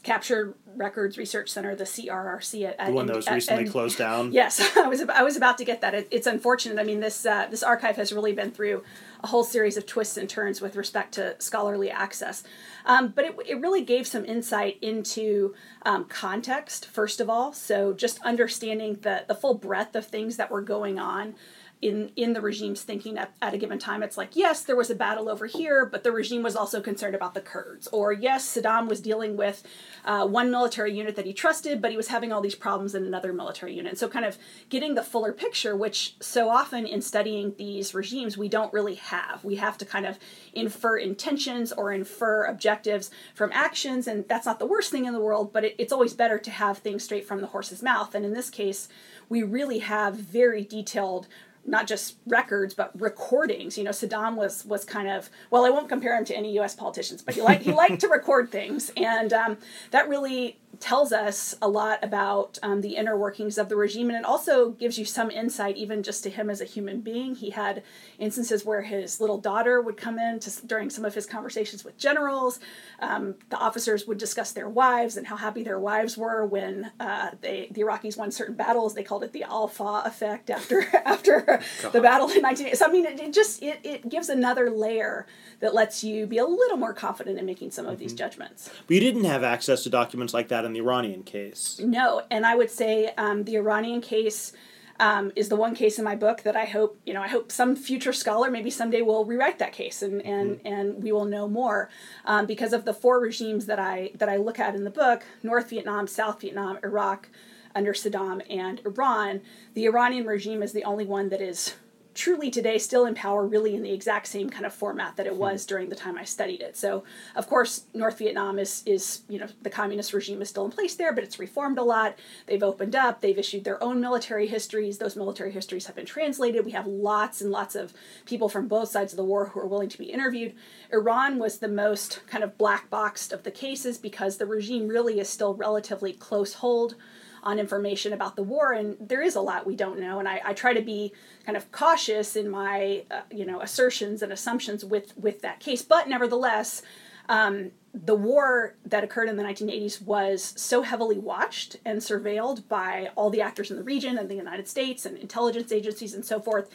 Captured 0.03 0.55
Records 0.75 1.17
Research 1.17 1.49
Center, 1.49 1.77
the 1.77 1.85
CRRC. 1.85 2.75
At, 2.77 2.87
the 2.87 2.93
one 2.93 3.07
that 3.07 3.15
was 3.15 3.29
at, 3.29 3.35
recently 3.35 3.69
closed 3.69 3.99
down. 3.99 4.33
Yes, 4.43 4.61
I 4.77 4.89
was 4.89 5.03
I 5.03 5.23
was 5.23 5.37
about 5.37 5.59
to 5.59 5.65
get 5.65 5.81
that. 5.83 5.95
It, 5.95 6.09
it's 6.11 6.27
unfortunate. 6.27 6.79
I 6.81 6.85
mean, 6.85 7.01
this 7.01 7.25
uh, 7.25 7.47
this 7.51 7.63
archive 7.63 7.97
has 7.97 8.13
really 8.13 8.33
been 8.33 8.51
through 8.51 8.83
a 9.23 9.29
whole 9.29 9.45
series 9.45 9.77
of 9.77 9.87
twists 9.87 10.17
and 10.17 10.29
turns 10.29 10.61
with 10.61 10.75
respect 10.75 11.15
to 11.15 11.37
scholarly 11.39 11.91
access, 11.91 12.43
um, 12.85 13.09
but 13.09 13.25
it 13.25 13.37
it 13.47 13.61
really 13.61 13.83
gave 13.83 14.07
some 14.07 14.25
insight 14.25 14.79
into 14.83 15.55
um, 15.85 16.05
context 16.05 16.87
first 16.87 17.21
of 17.21 17.31
all. 17.31 17.53
So 17.53 17.93
just 17.93 18.21
understanding 18.23 18.99
the 19.03 19.25
the 19.29 19.35
full 19.35 19.55
breadth 19.55 19.95
of 19.95 20.07
things 20.07 20.37
that 20.37 20.51
were 20.51 20.63
going 20.63 20.99
on 20.99 21.35
in 21.83 22.13
in 22.15 22.33
the 22.33 22.41
regime's 22.41 22.83
thinking 22.83 23.19
at, 23.19 23.33
at 23.43 23.53
a 23.53 23.59
given 23.59 23.79
time 23.79 24.05
it's 24.05 24.17
like 24.17 24.37
yes 24.37 24.63
there 24.63 24.77
was 24.77 24.89
a 24.89 24.95
battle 24.95 25.29
over 25.29 25.47
here 25.47 25.85
but 25.85 26.05
the 26.05 26.13
regime 26.13 26.43
was 26.43 26.55
also 26.55 26.81
concerned 26.81 27.15
about 27.15 27.35
the 27.35 27.41
kurds. 27.41 27.89
Or 27.89 28.13
yes 28.13 28.47
saddam 28.57 28.89
was 28.89 29.01
dealing 29.01 29.37
with 29.37 29.65
uh, 30.05 30.27
one 30.27 30.51
military 30.51 30.97
unit 30.97 31.17
that 31.17 31.27
he 31.27 31.33
trusted 31.33 31.83
but 31.83 31.91
he 31.91 31.97
was 31.97 32.09
having 32.09 32.33
all 32.33 32.41
these 32.41 32.55
problems 32.55 32.95
in 32.95 33.05
another 33.05 33.33
military 33.33 33.75
unit. 33.75 33.99
So 33.99 34.09
kind 34.09 34.25
of 34.25 34.39
getting 34.69 34.95
the 34.95 35.03
fuller 35.03 35.33
picture 35.33 35.77
which 35.77 36.15
so 36.21 36.49
often 36.49 36.87
in 36.87 37.03
studying 37.03 37.55
these 37.59 37.95
regimes 37.95 38.39
we 38.39 38.49
don't 38.49 38.73
really 38.73 38.95
have. 38.95 39.45
We 39.45 39.57
have 39.57 39.77
to 39.79 39.85
kind 39.85 40.07
of 40.07 40.19
infer 40.55 40.97
intentions 40.97 41.73
or 41.73 41.93
infer 41.93 42.45
objectives 42.45 43.11
from 43.35 43.51
actions 43.53 44.07
and 44.07 44.27
that's 44.29 44.47
not 44.47 44.61
the 44.61 44.67
worst 44.67 44.93
thing 44.93 45.05
in 45.05 45.13
the 45.13 45.21
world 45.21 45.53
but 45.53 45.65
it, 45.65 45.75
it's 45.79 45.93
always 45.93 46.15
better 46.15 46.39
to 46.39 46.51
have 46.53 46.79
things 46.79 47.03
straight 47.03 47.27
from 47.27 47.41
the 47.41 47.49
horse's 47.49 47.83
mouth. 47.83 48.15
And 48.15 48.25
in 48.25 48.35
this 48.35 48.51
case 48.51 48.89
we 49.29 49.43
really 49.43 49.81
have 49.81 50.15
very 50.15 50.63
detailed 50.63 51.27
not 51.65 51.87
just 51.87 52.17
records 52.27 52.75
but 52.75 52.91
recordings. 53.01 53.79
You 53.79 53.85
know, 53.85 53.91
Saddam 53.91 54.37
was 54.37 54.65
was 54.65 54.85
kind 54.85 55.09
of 55.09 55.31
well, 55.51 55.65
I 55.65 55.71
won't 55.71 55.89
compare 55.89 56.17
him 56.17 56.25
to 56.27 56.37
any 56.37 56.53
U.S. 56.55 56.75
politicians, 56.75 57.23
but 57.23 57.35
he 57.35 57.43
liked 57.43 57.63
he 57.63 57.73
liked 57.73 58.01
to 58.01 58.09
record 58.11 58.51
things, 58.51 58.91
and 58.97 59.33
um, 59.33 59.59
that 59.91 60.09
really 60.09 60.59
tells 60.81 61.13
us 61.13 61.55
a 61.61 61.69
lot 61.69 62.03
about 62.03 62.59
um, 62.63 62.81
the 62.81 62.97
inner 62.97 63.17
workings 63.17 63.59
of 63.59 63.69
the 63.69 63.77
regime, 63.77 64.09
and 64.09 64.19
it 64.19 64.25
also 64.25 64.71
gives 64.71 64.99
you 64.99 65.05
some 65.05 65.31
insight, 65.31 65.77
even 65.77 66.03
just 66.03 66.23
to 66.25 66.31
him 66.31 66.49
as 66.49 66.61
a 66.61 66.65
human 66.65 67.01
being. 67.01 67.35
He 67.35 67.51
had 67.51 67.83
instances 68.19 68.65
where 68.65 68.83
his 68.83 69.21
little 69.21 69.39
daughter 69.39 69.81
would 69.81 69.97
come 69.97 70.19
in 70.19 70.41
to, 70.41 70.67
during 70.67 70.91
some 70.91 71.05
of 71.05 71.15
his 71.15 71.27
conversations 71.27 71.85
with 71.85 71.99
generals. 71.99 72.59
Um, 73.01 73.35
the 73.51 73.57
officers 73.57 74.07
would 74.07 74.19
discuss 74.19 74.53
their 74.53 74.69
wives 74.69 75.17
and 75.17 75.27
how 75.27 75.37
happy 75.37 75.63
their 75.63 75.79
wives 75.79 76.17
were 76.17 76.47
when 76.47 76.91
uh, 76.99 77.31
they 77.41 77.69
the 77.71 77.83
Iraqis 77.83 78.17
won 78.17 78.31
certain 78.31 78.55
battles. 78.55 78.95
They 78.95 79.03
called 79.03 79.25
it 79.25 79.33
the 79.33 79.45
Al-Faw 79.45 80.03
effect 80.05 80.51
after 80.51 80.85
after 81.05 81.61
the 81.93 82.01
battle 82.01 82.31
in 82.31 82.43
1980. 82.43 82.77
So 82.77 82.87
I 82.87 82.93
mean, 82.93 83.07
it, 83.07 83.21
it, 83.21 83.35
just 83.35 83.63
it, 83.63 83.81
it 83.85 84.09
gives 84.09 84.29
another 84.29 84.71
layer 84.71 85.27
that 85.61 85.75
lets 85.75 86.03
you 86.03 86.27
be 86.27 86.39
a 86.39 86.45
little 86.45 86.77
more 86.77 86.93
confident 86.93 87.39
in 87.39 87.47
making 87.47 87.71
some 87.71 87.87
of 87.87 87.93
mm-hmm. 87.93 88.01
these 88.01 88.15
judgments. 88.15 88.71
But 88.87 88.95
you 88.95 89.01
didn't 89.01 89.25
have 89.25 89.45
access 89.45 89.83
to 89.85 89.91
documents 89.91 90.35
like 90.35 90.49
that 90.49 90.62
in 90.65 90.73
the 90.73 90.81
Iranian 90.81 91.23
case. 91.23 91.81
No, 91.83 92.23
and 92.31 92.47
I 92.47 92.55
would 92.55 92.71
say 92.71 93.13
um, 93.17 93.45
the 93.45 93.57
Iranian 93.57 94.01
case. 94.01 94.53
Um, 95.01 95.33
is 95.35 95.49
the 95.49 95.57
one 95.57 95.75
case 95.75 95.99
in 95.99 96.05
my 96.05 96.15
book 96.15 96.43
that 96.43 96.55
I 96.55 96.67
hope 96.67 97.01
you 97.07 97.15
know 97.15 97.23
I 97.23 97.27
hope 97.27 97.51
some 97.51 97.75
future 97.75 98.13
scholar 98.13 98.51
maybe 98.51 98.71
someday 98.71 99.01
will 99.03 99.25
rewrite 99.25 99.59
that 99.59 99.73
case 99.73 100.01
and 100.03 100.23
and 100.23 100.59
mm-hmm. 100.59 100.67
and 100.67 101.03
we 101.03 101.11
will 101.11 101.25
know 101.25 101.49
more 101.49 101.89
um, 102.27 102.47
because 102.47 102.73
of 102.73 102.85
the 102.85 102.93
four 102.93 103.19
regimes 103.19 103.67
that 103.67 103.81
I 103.81 104.13
that 104.17 104.29
I 104.29 104.37
look 104.37 104.61
at 104.61 104.77
in 104.77 104.85
the 104.85 104.91
book 104.91 105.25
North 105.43 105.71
Vietnam 105.71 106.07
South 106.07 106.43
Vietnam 106.43 106.79
Iraq 106.85 107.31
under 107.75 107.95
Saddam 107.95 108.43
and 108.49 108.81
Iran 108.85 109.41
the 109.75 109.87
Iranian 109.87 110.27
regime 110.27 110.63
is 110.63 110.73
the 110.73 110.85
only 110.85 111.07
one 111.07 111.31
that 111.31 111.41
is 111.41 111.75
truly 112.15 112.51
today 112.51 112.79
still 112.79 113.07
in 113.07 113.15
power 113.15 113.47
really 113.47 113.75
in 113.75 113.83
the 113.83 113.93
exact 113.93 114.27
same 114.27 114.51
kind 114.51 114.67
of 114.67 114.73
format 114.73 115.17
that 115.17 115.27
it 115.27 115.33
hmm. 115.33 115.39
was 115.39 115.65
during 115.65 115.89
the 115.89 115.97
time 115.97 116.17
I 116.17 116.25
studied 116.25 116.61
it. 116.61 116.77
So 116.77 117.05
of 117.37 117.49
course 117.49 117.85
North 117.95 118.19
Vietnam 118.19 118.59
is 118.59 118.83
is 118.87 119.23
you 119.29 119.39
know 119.39 119.49
the 119.63 119.71
communist 119.71 120.13
regime 120.13 120.43
is 120.43 120.49
still 120.49 120.65
in 120.65 120.71
place 120.71 120.95
there, 120.95 121.13
but 121.13 121.25
it's 121.25 121.39
reformed 121.39 121.79
a 121.79 121.83
lot. 121.83 122.19
They've 122.47 122.63
opened 122.63 122.97
up, 122.97 123.21
they've 123.21 123.39
issued 123.39 123.65
their 123.65 123.83
own 123.83 124.01
military 124.01 124.47
histories. 124.47 124.99
Those 124.99 125.17
military 125.17 125.53
histories 125.53 125.87
have 125.87 125.97
been 125.97 126.07
translated. 126.07 126.65
We 126.65 126.73
have 126.73 126.87
lots 126.87 127.41
and 127.41 127.51
lots 127.51 127.75
of 127.75 127.93
people 128.27 128.49
from 128.49 128.69
both 128.69 128.91
sides 128.91 129.13
of 129.13 129.17
the 129.17 129.25
war 129.25 129.47
who 129.47 129.61
are 129.61 129.67
willing 129.67 129.89
to 129.89 129.99
be 129.99 130.07
interviewed. 130.07 130.55
Iran 130.93 131.39
was 131.39 131.59
the 131.59 131.69
most 131.69 132.21
kind 132.27 132.45
of 132.45 132.59
black 132.59 132.91
boxed 132.91 133.33
of 133.33 133.43
the 133.43 133.51
cases 133.51 133.99
because 133.99 134.37
the 134.37 134.47
regime 134.47 134.89
really 134.89 135.19
is 135.19 135.29
still 135.29 135.55
relatively 135.55 136.13
close 136.13 136.55
hold 136.55 136.95
on 137.43 137.59
information 137.59 138.13
about 138.13 138.37
the 138.37 138.43
war, 138.43 138.73
and 138.73 138.97
there 139.01 139.23
is 139.23 139.35
a 139.35 139.41
lot 139.41 139.67
we 139.67 139.77
don't 139.77 139.99
know. 139.99 140.19
And 140.19 140.29
I, 140.29 140.41
I 140.45 140.53
try 140.53 140.73
to 140.73 140.83
be 140.83 141.13
kind 141.45 141.57
of 141.57 141.71
cautious 141.73 142.37
in 142.37 142.49
my 142.49 143.05
uh, 143.11 143.23
you 143.31 143.45
know 143.45 143.61
assertions 143.61 144.23
and 144.23 144.33
assumptions 144.33 144.85
with 144.85 145.17
with 145.17 145.43
that 145.43 145.61
case, 145.61 145.83
but 145.83 146.09
nevertheless. 146.09 146.83
Um, 147.29 147.71
the 147.95 148.17
war 148.17 148.75
that 148.87 149.05
occurred 149.05 149.29
in 149.29 149.37
the 149.37 149.43
1980s 149.43 150.03
was 150.03 150.55
so 150.57 150.83
heavily 150.83 151.19
watched 151.19 151.77
and 151.85 152.01
surveilled 152.01 152.67
by 152.67 153.11
all 153.17 153.31
the 153.31 153.43
actors 153.43 153.71
in 153.71 153.77
the 153.77 153.83
region 153.83 154.19
and 154.19 154.29
the 154.29 154.35
United 154.35 154.67
States 154.67 155.05
and 155.05 155.17
intelligence 155.19 155.71
agencies 155.71 156.15
and 156.15 156.25
so 156.25 156.41
forth 156.41 156.69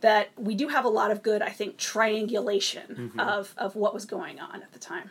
that 0.00 0.30
we 0.36 0.54
do 0.54 0.68
have 0.68 0.84
a 0.84 0.88
lot 0.88 1.10
of 1.10 1.22
good, 1.22 1.42
I 1.42 1.50
think, 1.50 1.76
triangulation 1.76 3.12
mm-hmm. 3.12 3.20
of, 3.20 3.54
of 3.56 3.76
what 3.76 3.94
was 3.94 4.04
going 4.04 4.40
on 4.40 4.62
at 4.62 4.72
the 4.72 4.78
time. 4.78 5.10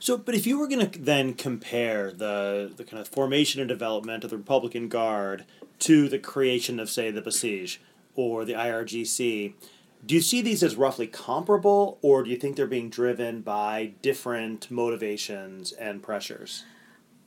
So, 0.00 0.16
but 0.16 0.34
if 0.34 0.46
you 0.46 0.58
were 0.58 0.68
going 0.68 0.90
to 0.90 0.98
then 0.98 1.34
compare 1.34 2.10
the 2.12 2.72
the 2.74 2.84
kind 2.84 3.00
of 3.00 3.08
formation 3.08 3.60
and 3.60 3.68
development 3.68 4.24
of 4.24 4.30
the 4.30 4.36
Republican 4.36 4.88
Guard 4.88 5.44
to 5.80 6.08
the 6.08 6.18
creation 6.18 6.80
of, 6.80 6.90
say, 6.90 7.10
the 7.10 7.22
Basij 7.22 7.78
or 8.14 8.44
the 8.44 8.54
IRGC, 8.54 9.54
do 10.04 10.14
you 10.14 10.20
see 10.20 10.42
these 10.42 10.62
as 10.62 10.76
roughly 10.76 11.06
comparable, 11.06 11.98
or 12.02 12.22
do 12.22 12.30
you 12.30 12.36
think 12.36 12.56
they're 12.56 12.66
being 12.66 12.90
driven 12.90 13.40
by 13.40 13.92
different 14.02 14.70
motivations 14.70 15.72
and 15.72 16.02
pressures? 16.02 16.64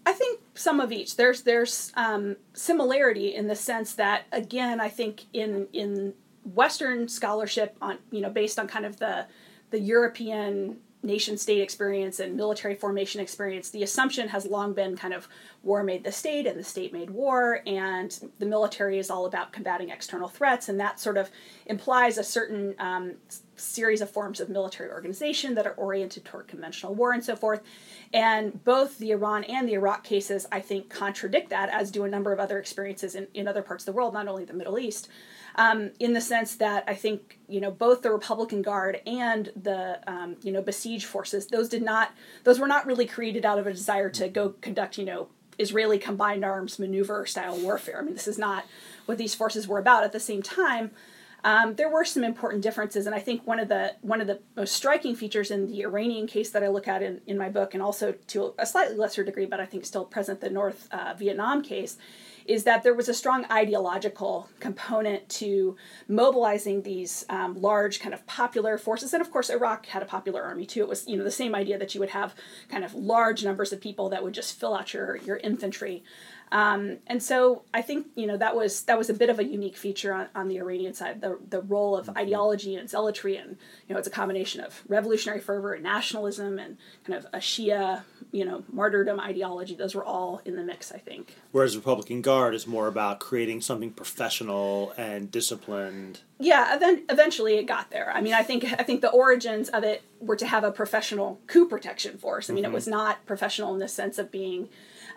I 0.06 0.14
think 0.14 0.40
some 0.56 0.80
of 0.80 0.92
each. 0.92 1.16
There's 1.16 1.44
there's 1.44 1.92
um, 1.96 2.38
similarity 2.54 3.36
in 3.36 3.48
the 3.48 3.56
sense 3.56 3.94
that 3.94 4.24
again, 4.32 4.80
I 4.80 4.90
think 4.90 5.26
in 5.34 5.68
in 5.74 6.14
Western 6.44 7.08
scholarship 7.08 7.76
on 7.82 8.00
you 8.10 8.22
know 8.22 8.30
based 8.30 8.58
on 8.58 8.68
kind 8.68 8.86
of 8.86 8.98
the 8.98 9.28
the 9.70 9.80
European 9.80 10.78
nation 11.04 11.38
state 11.38 11.62
experience 11.62 12.20
and 12.20 12.36
military 12.36 12.76
formation 12.76 13.22
experience, 13.22 13.70
the 13.70 13.84
assumption 13.84 14.28
has 14.30 14.46
long 14.46 14.74
been 14.74 14.96
kind 14.96 15.14
of 15.14 15.28
war 15.64 15.84
made 15.84 16.04
the 16.04 16.12
state 16.12 16.46
and 16.46 16.60
the 16.60 16.64
state 16.64 16.94
made 16.94 17.10
war, 17.10 17.62
and 17.66 18.30
the 18.40 18.46
military 18.46 19.00
is 19.00 19.10
all 19.10 19.26
about 19.26 19.52
combating 19.52 19.90
external 19.90 20.28
threats, 20.28 20.70
and 20.70 20.80
that 20.80 21.00
sort 21.00 21.18
of 21.18 21.30
implies 21.66 22.18
a 22.18 22.24
certain 22.24 22.76
um, 22.80 23.14
series 23.56 24.02
of 24.02 24.10
forms 24.10 24.40
of 24.40 24.50
military 24.50 24.90
organization 24.90 25.56
that 25.56 25.68
are 25.68 25.74
oriented 25.74 26.26
toward 26.26 26.48
conventional 26.48 26.94
war 26.94 27.14
and 27.14 27.24
so 27.24 27.36
forth. 27.36 27.62
And 28.14 28.64
both 28.64 28.98
the 28.98 29.12
Iran 29.12 29.44
and 29.46 29.68
the 29.68 29.74
Iraq 29.74 30.04
cases, 30.04 30.48
I 30.52 30.60
think, 30.60 30.90
contradict 30.90 31.50
that, 31.50 31.70
as 31.70 31.92
do 31.92 32.04
a 32.04 32.10
number 32.10 32.34
of 32.34 32.40
other 32.40 32.60
experiences 32.60 33.16
in, 33.16 33.28
in 33.34 33.48
other 33.48 33.62
parts 33.62 33.84
of 33.84 33.86
the 33.88 33.94
world, 33.94 34.14
not 34.14 34.28
only 34.28 34.46
the 34.46 34.54
Middle 34.54 34.80
East 34.80 35.10
um, 35.56 35.92
in 36.00 36.14
the 36.14 36.22
sense 36.22 36.56
that 36.56 36.84
I 36.88 36.96
think 36.96 37.40
you 37.48 37.62
know 37.62 37.72
both 37.72 38.02
the 38.02 38.12
Republican 38.12 38.62
Guard 38.62 39.02
and 39.06 39.52
the 39.56 40.00
um, 40.08 40.38
you 40.44 40.52
know 40.52 40.62
Basij 40.62 41.04
forces 41.04 41.48
those 41.48 41.70
did 41.70 41.84
not 41.84 42.12
those 42.44 42.60
were 42.60 42.68
not 42.68 42.86
really 42.86 43.06
created 43.06 43.46
out 43.46 43.60
of 43.60 43.68
a 43.68 43.72
desire 43.74 44.10
to 44.12 44.28
go 44.30 44.50
conduct 44.62 44.98
you 44.98 45.06
know 45.06 45.28
Israeli 45.60 46.00
combined 46.00 46.46
arms 46.46 46.80
maneuver 46.80 47.26
style 47.26 47.58
warfare. 47.60 48.00
I 48.00 48.04
mean 48.04 48.14
this 48.14 48.28
is 48.28 48.38
not 48.38 48.66
what 49.06 49.18
these 49.18 49.36
forces 49.36 49.68
were 49.68 49.80
about. 49.80 50.04
At 50.04 50.12
the 50.12 50.20
same 50.20 50.42
time. 50.42 50.92
Um, 51.44 51.74
there 51.74 51.90
were 51.90 52.06
some 52.06 52.24
important 52.24 52.62
differences, 52.62 53.08
and 53.08 53.16
I 53.16 53.20
think 53.20 53.48
one 53.48 53.60
of 53.60 53.68
the 53.68 53.96
one 54.02 54.22
of 54.22 54.28
the 54.28 54.42
most 54.56 54.74
striking 54.74 55.16
features 55.16 55.50
in 55.50 55.68
the 55.68 55.82
Iranian 55.82 56.28
case 56.28 56.52
that 56.52 56.64
I 56.64 56.68
look 56.68 56.88
at 56.88 57.02
in, 57.02 57.20
in 57.26 57.36
my 57.36 57.50
book, 57.50 57.74
and 57.74 57.82
also 57.82 58.14
to 58.28 58.54
a 58.60 58.66
slightly 58.68 58.96
lesser 58.96 59.24
degree, 59.24 59.48
but 59.48 59.60
I 59.60 59.66
think 59.66 59.86
still 59.86 60.06
present, 60.06 60.40
the 60.40 60.52
North 60.52 60.88
uh, 60.92 61.16
Vietnam 61.18 61.64
case, 61.64 61.98
is 62.46 62.64
that 62.64 62.84
there 62.84 62.94
was 62.94 63.10
a 63.10 63.14
strong 63.14 63.46
ideological 63.52 64.50
component 64.60 65.28
to 65.30 65.76
mobilizing 66.08 66.82
these 66.82 67.26
um, 67.30 67.60
large 67.62 68.00
kind 68.00 68.14
of 68.14 68.26
popular 68.28 68.78
forces. 68.78 69.14
And 69.14 69.22
of 69.22 69.32
course 69.32 69.50
iraq 69.50 69.86
had 69.88 70.02
a 70.02 70.06
popular 70.06 70.42
army 70.42 70.66
too. 70.66 70.82
It 70.82 70.90
was 70.90 71.08
you 71.08 71.18
know 71.18 71.24
the 71.24 71.32
same 71.32 71.56
idea 71.56 71.78
that 71.78 71.94
you 71.94 72.00
would 72.00 72.10
have 72.10 72.36
kind 72.70 72.84
of 72.84 72.94
large 72.94 73.44
numbers 73.44 73.74
of 73.74 73.82
people 73.82 74.10
that 74.10 74.24
would 74.24 74.34
just 74.34 74.60
fill 74.60 74.76
out 74.76 74.94
your 74.94 75.18
your 75.18 75.38
infantry 75.38 76.04
um, 76.52 76.98
and 77.08 77.24
so 77.24 77.64
I 77.74 77.82
think 77.82 78.08
you 78.16 78.28
know 78.28 78.36
that 78.38 78.56
was 78.56 78.84
that 78.84 78.98
was 78.98 79.10
a 79.10 79.14
bit 79.14 79.30
of 79.30 79.40
a 79.40 79.44
unique 79.44 79.78
feature 79.78 80.14
on, 80.14 80.28
on 80.36 80.50
the 80.50 80.58
Iranian 80.58 80.94
side, 80.94 81.22
the 81.22 81.40
the 81.50 81.62
role 81.62 81.96
of 81.96 82.08
mm-hmm. 82.08 82.18
ideology 82.18 82.76
and 82.76 82.90
zealotry, 82.90 83.38
and 83.38 83.58
you 83.88 83.94
know 83.94 83.98
it's 83.98 84.08
a 84.08 84.12
combination 84.12 84.62
of 84.62 84.84
revolutionary 84.90 85.40
fervor 85.40 85.74
and 85.74 85.84
nationalism 85.84 86.60
and 86.60 86.78
kind 87.06 87.18
of 87.18 87.26
a 87.34 87.38
Shia 87.38 88.02
you 88.34 88.44
know 88.44 88.64
martyrdom 88.72 89.20
ideology. 89.20 89.76
Those 89.76 89.96
were 89.96 90.04
all 90.04 90.42
in 90.44 90.58
the 90.58 90.64
mix, 90.64 90.92
I 90.92 90.98
think. 90.98 91.36
Whereas 91.54 91.78
Republican 91.78 92.22
Guard 92.22 92.54
is 92.54 92.68
more 92.68 92.88
about 92.88 93.20
creating 93.22 93.62
something 93.62 93.92
professional 93.92 94.94
and 94.98 95.32
disciplined. 95.32 96.20
Yeah, 96.38 96.78
then 96.78 97.04
eventually 97.10 97.56
it 97.56 97.66
got 97.66 97.92
there. 97.92 98.12
I 98.14 98.20
mean, 98.20 98.34
I 98.34 98.44
think 98.44 98.66
I 98.78 98.84
think 98.84 99.00
the 99.00 99.10
origins 99.10 99.70
of 99.70 99.86
it 99.86 100.04
were 100.20 100.36
to 100.36 100.46
have 100.46 100.66
a 100.66 100.72
professional 100.72 101.40
coup 101.48 101.70
protection 101.70 102.18
force. 102.18 102.50
I 102.50 102.54
mean, 102.54 102.66
mm-hmm. 102.66 102.74
it 102.74 102.76
was 102.76 102.88
not 102.88 103.26
professional 103.26 103.74
in 103.74 103.80
the 103.80 103.88
sense 103.88 104.18
of 104.18 104.32
being 104.34 104.68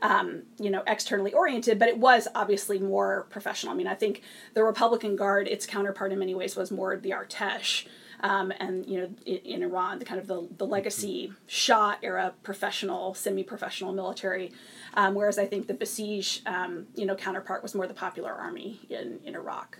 um, 0.02 0.42
you 0.58 0.70
know, 0.70 0.82
externally 0.86 1.32
oriented, 1.32 1.78
but 1.78 1.88
it 1.88 1.98
was 1.98 2.28
obviously 2.34 2.78
more 2.78 3.26
professional. 3.30 3.72
I 3.72 3.76
mean, 3.76 3.86
I 3.86 3.94
think 3.94 4.22
the 4.54 4.64
Republican 4.64 5.16
Guard, 5.16 5.48
its 5.48 5.66
counterpart 5.66 6.12
in 6.12 6.18
many 6.18 6.34
ways, 6.34 6.56
was 6.56 6.70
more 6.70 6.96
the 6.96 7.10
Artesh. 7.10 7.86
Um, 8.20 8.54
and 8.58 8.86
you 8.86 9.00
know 9.00 9.10
in, 9.26 9.36
in, 9.38 9.62
Iran, 9.62 9.98
the 9.98 10.06
kind 10.06 10.18
of 10.18 10.26
the, 10.26 10.48
the 10.56 10.64
legacy 10.64 11.32
Shah 11.46 11.96
era 12.02 12.32
professional, 12.42 13.12
semi-professional 13.12 13.92
military, 13.92 14.50
um, 14.94 15.14
whereas 15.14 15.36
I 15.36 15.44
think 15.44 15.66
the 15.66 15.74
Basij 15.74 16.46
um, 16.46 16.86
you 16.94 17.04
know 17.04 17.16
counterpart 17.16 17.62
was 17.62 17.74
more 17.74 17.86
the 17.86 17.92
popular 17.92 18.32
army 18.32 18.80
in, 18.88 19.18
in 19.24 19.34
Iraq. 19.34 19.78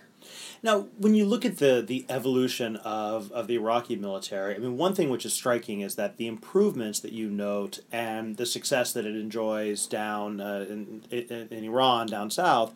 Now, 0.63 0.87
when 0.97 1.15
you 1.15 1.25
look 1.25 1.45
at 1.45 1.57
the, 1.57 1.83
the 1.85 2.05
evolution 2.09 2.75
of, 2.77 3.31
of 3.31 3.47
the 3.47 3.55
Iraqi 3.55 3.95
military, 3.95 4.55
I 4.55 4.57
mean, 4.57 4.77
one 4.77 4.95
thing 4.95 5.09
which 5.09 5.25
is 5.25 5.33
striking 5.33 5.81
is 5.81 5.95
that 5.95 6.17
the 6.17 6.27
improvements 6.27 6.99
that 7.01 7.11
you 7.11 7.29
note 7.29 7.79
and 7.91 8.37
the 8.37 8.45
success 8.45 8.93
that 8.93 9.05
it 9.05 9.15
enjoys 9.15 9.85
down 9.87 10.41
uh, 10.41 10.65
in, 10.69 11.03
in, 11.11 11.47
in 11.49 11.63
Iran, 11.63 12.07
down 12.07 12.29
south, 12.31 12.73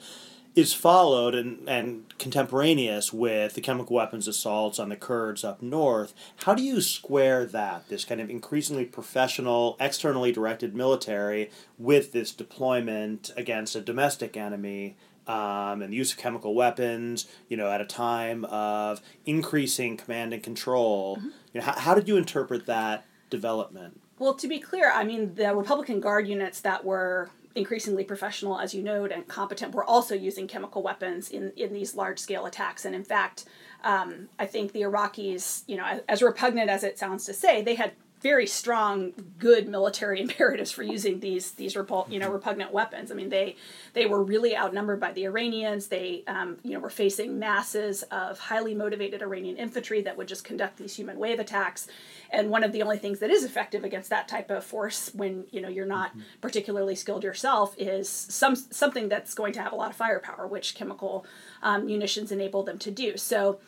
is 0.56 0.74
followed 0.74 1.36
and, 1.36 1.70
and 1.70 2.18
contemporaneous 2.18 3.14
with 3.14 3.54
the 3.54 3.62
chemical 3.62 3.96
weapons 3.96 4.28
assaults 4.28 4.80
on 4.80 4.90
the 4.90 4.96
Kurds 4.96 5.44
up 5.44 5.62
north. 5.62 6.14
How 6.44 6.54
do 6.54 6.64
you 6.64 6.82
square 6.82 7.46
that, 7.46 7.88
this 7.88 8.04
kind 8.04 8.20
of 8.20 8.30
increasingly 8.30 8.86
professional, 8.86 9.78
externally 9.80 10.32
directed 10.32 10.76
military, 10.76 11.52
with 11.78 12.12
this 12.12 12.32
deployment 12.32 13.32
against 13.38 13.76
a 13.76 13.82
domestic 13.82 14.36
enemy 14.36 14.98
um, 15.30 15.84
and 15.84 15.94
the 15.94 15.98
use 15.98 16.12
of 16.12 16.18
chemical 16.18 16.56
weapons, 16.56 17.28
you 17.48 17.56
know, 17.56 17.72
at 17.72 17.80
a 17.80 17.86
time 17.86 18.46
of 18.46 19.00
increasing 19.28 19.96
command 19.96 20.34
and 20.34 20.42
control. 20.42 21.18
Mm-hmm. 21.18 21.28
You 21.54 21.60
know, 21.60 21.66
how, 21.68 21.80
how 21.80 21.96
did 21.96 22.08
you 22.08 22.18
interpret 22.18 22.66
that 22.66 23.06
development? 23.30 24.02
Well, 24.18 24.34
to 24.34 24.48
be 24.48 24.60
clear, 24.60 24.92
I 24.92 25.04
mean, 25.04 25.36
the 25.36 25.56
Republican 25.56 26.00
Guard 26.00 26.28
units 26.28 26.62
that 26.62 26.84
were 26.84 27.30
increasingly 27.54 28.04
professional, 28.04 28.60
as 28.60 28.74
you 28.74 28.82
note, 28.82 29.12
and 29.12 29.28
competent 29.28 29.76
were 29.76 29.86
also 29.86 30.16
using 30.16 30.48
chemical 30.48 30.82
weapons 30.82 31.30
in, 31.30 31.52
in 31.56 31.74
these 31.74 31.94
large 31.96 32.18
scale 32.18 32.48
attacks. 32.48 32.84
And 32.86 32.96
in 32.96 33.04
fact, 33.04 33.46
um, 33.84 34.30
I 34.40 34.48
think 34.48 34.72
the 34.72 34.82
Iraqis, 34.82 35.64
you 35.68 35.78
know, 35.78 35.86
as, 35.86 36.02
as 36.10 36.22
repugnant 36.24 36.70
as 36.72 36.84
it 36.84 36.98
sounds 36.98 37.26
to 37.26 37.34
say, 37.34 37.62
they 37.62 37.76
had 37.76 37.94
very 38.22 38.48
strong, 38.48 39.14
good 39.38 39.68
military 39.68 40.20
imperatives 40.26 40.72
for 40.72 40.84
using 40.84 41.20
these 41.20 41.52
these 41.52 41.76
repul- 41.76 42.10
you 42.12 42.20
know 42.20 42.30
repugnant 42.30 42.72
weapons. 42.72 43.12
I 43.12 43.16
mean, 43.16 43.30
they 43.30 43.56
they 43.94 44.06
were 44.06 44.24
really 44.24 44.56
outnumbered 44.56 45.00
by 45.00 45.12
the 45.12 45.26
Iranians. 45.26 45.88
They 45.88 46.24
um, 46.28 46.58
you 46.64 46.72
know 46.72 46.80
were 46.80 46.90
facing 46.90 47.40
masses 47.40 48.04
of 48.04 48.40
highly 48.40 48.76
motivated 48.76 49.22
Iranian 49.22 49.58
infantry 49.58 50.02
that 50.02 50.18
would 50.18 50.28
just 50.28 50.44
conduct 50.44 50.78
these 50.78 50.96
human 50.96 51.18
wave 51.18 51.40
attacks. 51.40 51.88
And 52.32 52.52
one 52.52 52.64
of 52.64 52.72
the 52.72 52.84
only 52.84 52.98
things 52.98 53.20
that 53.20 53.32
is 53.32 53.44
effective 53.44 53.84
against 53.84 54.10
that 54.12 54.28
type 54.28 54.52
of 54.52 54.64
force, 54.64 55.10
when 55.14 55.46
you 55.52 55.62
know 55.62 55.70
you're 55.70 55.86
not 55.86 56.12
mm-hmm. 56.12 56.22
particularly 56.42 56.96
skilled 56.96 57.24
yourself, 57.24 57.76
is 57.78 58.10
some 58.10 58.56
something 58.56 59.10
that's 59.10 59.34
going 59.34 59.54
to 59.54 59.62
have 59.62 59.72
a 59.72 59.76
lot 59.76 59.90
of 59.90 59.96
firepower, 59.96 60.48
which 60.48 60.76
chemical 60.76 61.26
um, 61.64 61.86
munitions 61.86 62.32
enable 62.32 62.64
them 62.64 62.78
to 62.80 62.92
do. 62.92 63.18
So. 63.18 63.60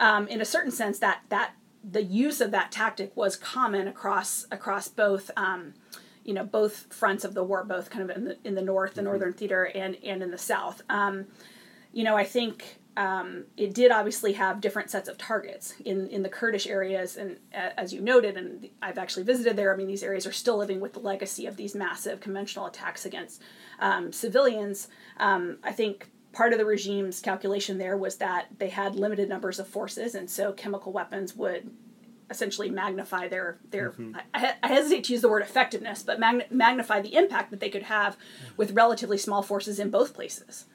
Um, 0.00 0.28
in 0.28 0.40
a 0.40 0.44
certain 0.44 0.70
sense, 0.70 1.00
that 1.00 1.22
that 1.28 1.54
the 1.82 2.02
use 2.02 2.40
of 2.40 2.50
that 2.50 2.72
tactic 2.72 3.16
was 3.16 3.36
common 3.36 3.88
across 3.88 4.46
across 4.50 4.88
both 4.88 5.30
um, 5.36 5.74
you 6.24 6.34
know 6.34 6.44
both 6.44 6.92
fronts 6.92 7.24
of 7.24 7.34
the 7.34 7.42
war, 7.42 7.64
both 7.64 7.90
kind 7.90 8.10
of 8.10 8.16
in 8.16 8.24
the 8.24 8.38
in 8.44 8.54
the 8.54 8.62
north, 8.62 8.94
the 8.94 9.00
mm-hmm. 9.00 9.10
northern 9.10 9.32
theater, 9.32 9.64
and 9.64 9.96
and 10.04 10.22
in 10.22 10.30
the 10.30 10.38
south. 10.38 10.82
Um, 10.88 11.26
you 11.92 12.04
know, 12.04 12.16
I 12.16 12.24
think 12.24 12.78
um, 12.98 13.44
it 13.56 13.72
did 13.74 13.92
obviously 13.92 14.32
have 14.34 14.60
different 14.60 14.90
sets 14.90 15.08
of 15.08 15.16
targets 15.16 15.74
in 15.84 16.08
in 16.08 16.22
the 16.22 16.28
Kurdish 16.28 16.66
areas, 16.66 17.16
and 17.16 17.38
uh, 17.54 17.70
as 17.76 17.92
you 17.92 18.00
noted, 18.00 18.36
and 18.36 18.68
I've 18.82 18.98
actually 18.98 19.22
visited 19.22 19.56
there. 19.56 19.72
I 19.72 19.76
mean, 19.76 19.86
these 19.86 20.02
areas 20.02 20.26
are 20.26 20.32
still 20.32 20.58
living 20.58 20.80
with 20.80 20.92
the 20.92 21.00
legacy 21.00 21.46
of 21.46 21.56
these 21.56 21.74
massive 21.74 22.20
conventional 22.20 22.66
attacks 22.66 23.06
against 23.06 23.40
um, 23.78 24.12
civilians. 24.12 24.88
Um, 25.18 25.58
I 25.62 25.72
think 25.72 26.10
part 26.38 26.52
of 26.52 26.58
the 26.60 26.64
regime's 26.64 27.18
calculation 27.20 27.78
there 27.78 27.96
was 27.96 28.18
that 28.18 28.46
they 28.58 28.68
had 28.68 28.94
limited 28.94 29.28
numbers 29.28 29.58
of 29.58 29.66
forces, 29.66 30.14
and 30.14 30.30
so 30.30 30.52
chemical 30.52 30.92
weapons 30.92 31.34
would 31.34 31.68
essentially 32.30 32.70
magnify 32.70 33.26
their 33.26 33.58
their. 33.70 33.90
Mm-hmm. 33.90 34.14
I, 34.32 34.54
I, 34.62 34.68
hesitate 34.68 35.02
to 35.04 35.14
use 35.14 35.22
the 35.22 35.28
word 35.28 35.42
effectiveness, 35.42 36.04
but 36.04 36.20
magnify 36.20 37.00
the 37.00 37.16
impact 37.16 37.50
that 37.50 37.58
they 37.58 37.68
could 37.68 37.82
have 37.82 38.16
with 38.56 38.70
relatively 38.70 39.18
small 39.18 39.42
forces 39.42 39.80
in 39.80 39.90
both 39.90 40.14
places. 40.14 40.66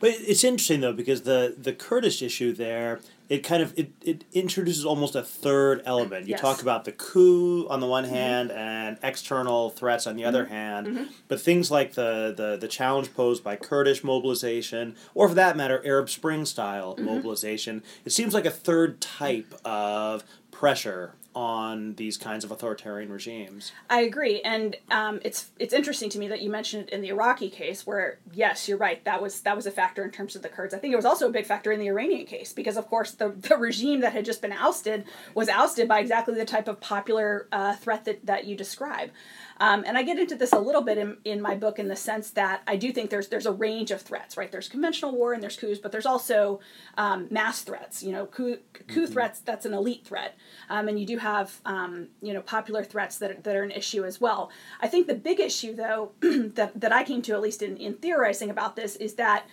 But 0.00 0.10
it's 0.10 0.44
interesting 0.44 0.80
though 0.80 0.92
because 0.92 1.22
the 1.22 1.54
the 1.56 1.72
Kurdish 1.72 2.22
issue 2.22 2.52
there 2.52 3.00
it 3.28 3.38
kind 3.38 3.62
of 3.62 3.76
it, 3.76 3.90
it 4.02 4.24
introduces 4.32 4.84
almost 4.84 5.16
a 5.16 5.22
third 5.22 5.82
element. 5.84 6.26
You 6.26 6.32
yes. 6.32 6.40
talk 6.40 6.62
about 6.62 6.84
the 6.84 6.92
coup 6.92 7.66
on 7.68 7.80
the 7.80 7.86
one 7.86 8.04
mm-hmm. 8.04 8.14
hand 8.14 8.52
and 8.52 8.98
external 9.02 9.70
threats 9.70 10.06
on 10.06 10.14
the 10.14 10.22
mm-hmm. 10.22 10.28
other 10.28 10.46
hand, 10.46 10.86
mm-hmm. 10.86 11.04
but 11.28 11.40
things 11.40 11.70
like 11.70 11.94
the, 11.94 12.32
the 12.36 12.56
the 12.56 12.68
challenge 12.68 13.12
posed 13.14 13.42
by 13.42 13.56
Kurdish 13.56 14.04
mobilization, 14.04 14.94
or 15.14 15.28
for 15.28 15.34
that 15.34 15.56
matter, 15.56 15.82
Arab 15.84 16.08
Spring 16.08 16.44
style 16.44 16.94
mm-hmm. 16.94 17.04
mobilization, 17.04 17.82
it 18.04 18.12
seems 18.12 18.32
like 18.32 18.46
a 18.46 18.50
third 18.50 19.00
type 19.00 19.52
of 19.64 20.22
pressure 20.52 21.12
on 21.36 21.94
these 21.96 22.16
kinds 22.16 22.44
of 22.44 22.50
authoritarian 22.50 23.12
regimes. 23.12 23.70
I 23.90 24.00
agree, 24.00 24.40
and 24.40 24.74
um, 24.90 25.20
it's 25.22 25.50
it's 25.58 25.74
interesting 25.74 26.08
to 26.10 26.18
me 26.18 26.28
that 26.28 26.40
you 26.40 26.48
mentioned 26.48 26.88
it 26.88 26.94
in 26.94 27.02
the 27.02 27.08
Iraqi 27.08 27.50
case, 27.50 27.86
where 27.86 28.18
yes, 28.32 28.68
you're 28.68 28.78
right, 28.78 29.04
that 29.04 29.20
was 29.20 29.42
that 29.42 29.54
was 29.54 29.66
a 29.66 29.70
factor 29.70 30.02
in 30.02 30.10
terms 30.10 30.34
of 30.34 30.40
the 30.40 30.48
Kurds. 30.48 30.72
I 30.72 30.78
think 30.78 30.94
it 30.94 30.96
was 30.96 31.04
also 31.04 31.28
a 31.28 31.30
big 31.30 31.44
factor 31.44 31.70
in 31.70 31.78
the 31.78 31.88
Iranian 31.88 32.24
case 32.24 32.54
because, 32.54 32.78
of 32.78 32.88
course, 32.88 33.12
the, 33.12 33.28
the 33.28 33.56
regime 33.56 34.00
that 34.00 34.14
had 34.14 34.24
just 34.24 34.40
been 34.40 34.52
ousted 34.52 35.04
was 35.34 35.50
ousted 35.50 35.86
by 35.86 36.00
exactly 36.00 36.34
the 36.34 36.46
type 36.46 36.68
of 36.68 36.80
popular 36.80 37.46
uh, 37.52 37.74
threat 37.76 38.06
that 38.06 38.24
that 38.24 38.46
you 38.46 38.56
describe. 38.56 39.10
Um, 39.58 39.84
and 39.86 39.96
I 39.96 40.02
get 40.02 40.18
into 40.18 40.34
this 40.34 40.52
a 40.52 40.58
little 40.58 40.82
bit 40.82 40.98
in, 40.98 41.16
in 41.24 41.40
my 41.40 41.54
book 41.54 41.78
in 41.78 41.88
the 41.88 41.96
sense 41.96 42.30
that 42.30 42.62
I 42.66 42.76
do 42.76 42.92
think 42.92 43.10
there's 43.10 43.28
there's 43.28 43.46
a 43.46 43.52
range 43.52 43.90
of 43.90 44.02
threats, 44.02 44.36
right? 44.36 44.50
There's 44.50 44.68
conventional 44.68 45.12
war 45.12 45.32
and 45.32 45.42
there's 45.42 45.56
coups, 45.56 45.78
but 45.78 45.92
there's 45.92 46.06
also 46.06 46.60
um, 46.96 47.28
mass 47.30 47.62
threats. 47.62 48.02
You 48.02 48.12
know, 48.12 48.26
coup, 48.26 48.58
coup 48.88 49.02
mm-hmm. 49.02 49.12
threats 49.12 49.40
that's 49.40 49.66
an 49.66 49.72
elite 49.72 50.04
threat, 50.04 50.36
um, 50.68 50.88
and 50.88 50.98
you 51.00 51.06
do 51.06 51.18
have 51.18 51.60
um, 51.64 52.08
you 52.20 52.32
know 52.32 52.42
popular 52.42 52.84
threats 52.84 53.18
that 53.18 53.44
that 53.44 53.56
are 53.56 53.62
an 53.62 53.70
issue 53.70 54.04
as 54.04 54.20
well. 54.20 54.50
I 54.80 54.88
think 54.88 55.06
the 55.06 55.14
big 55.14 55.40
issue 55.40 55.74
though 55.74 56.12
that 56.20 56.78
that 56.78 56.92
I 56.92 57.04
came 57.04 57.22
to 57.22 57.32
at 57.32 57.40
least 57.40 57.62
in 57.62 57.76
in 57.76 57.94
theorizing 57.94 58.50
about 58.50 58.76
this 58.76 58.96
is 58.96 59.14
that 59.14 59.46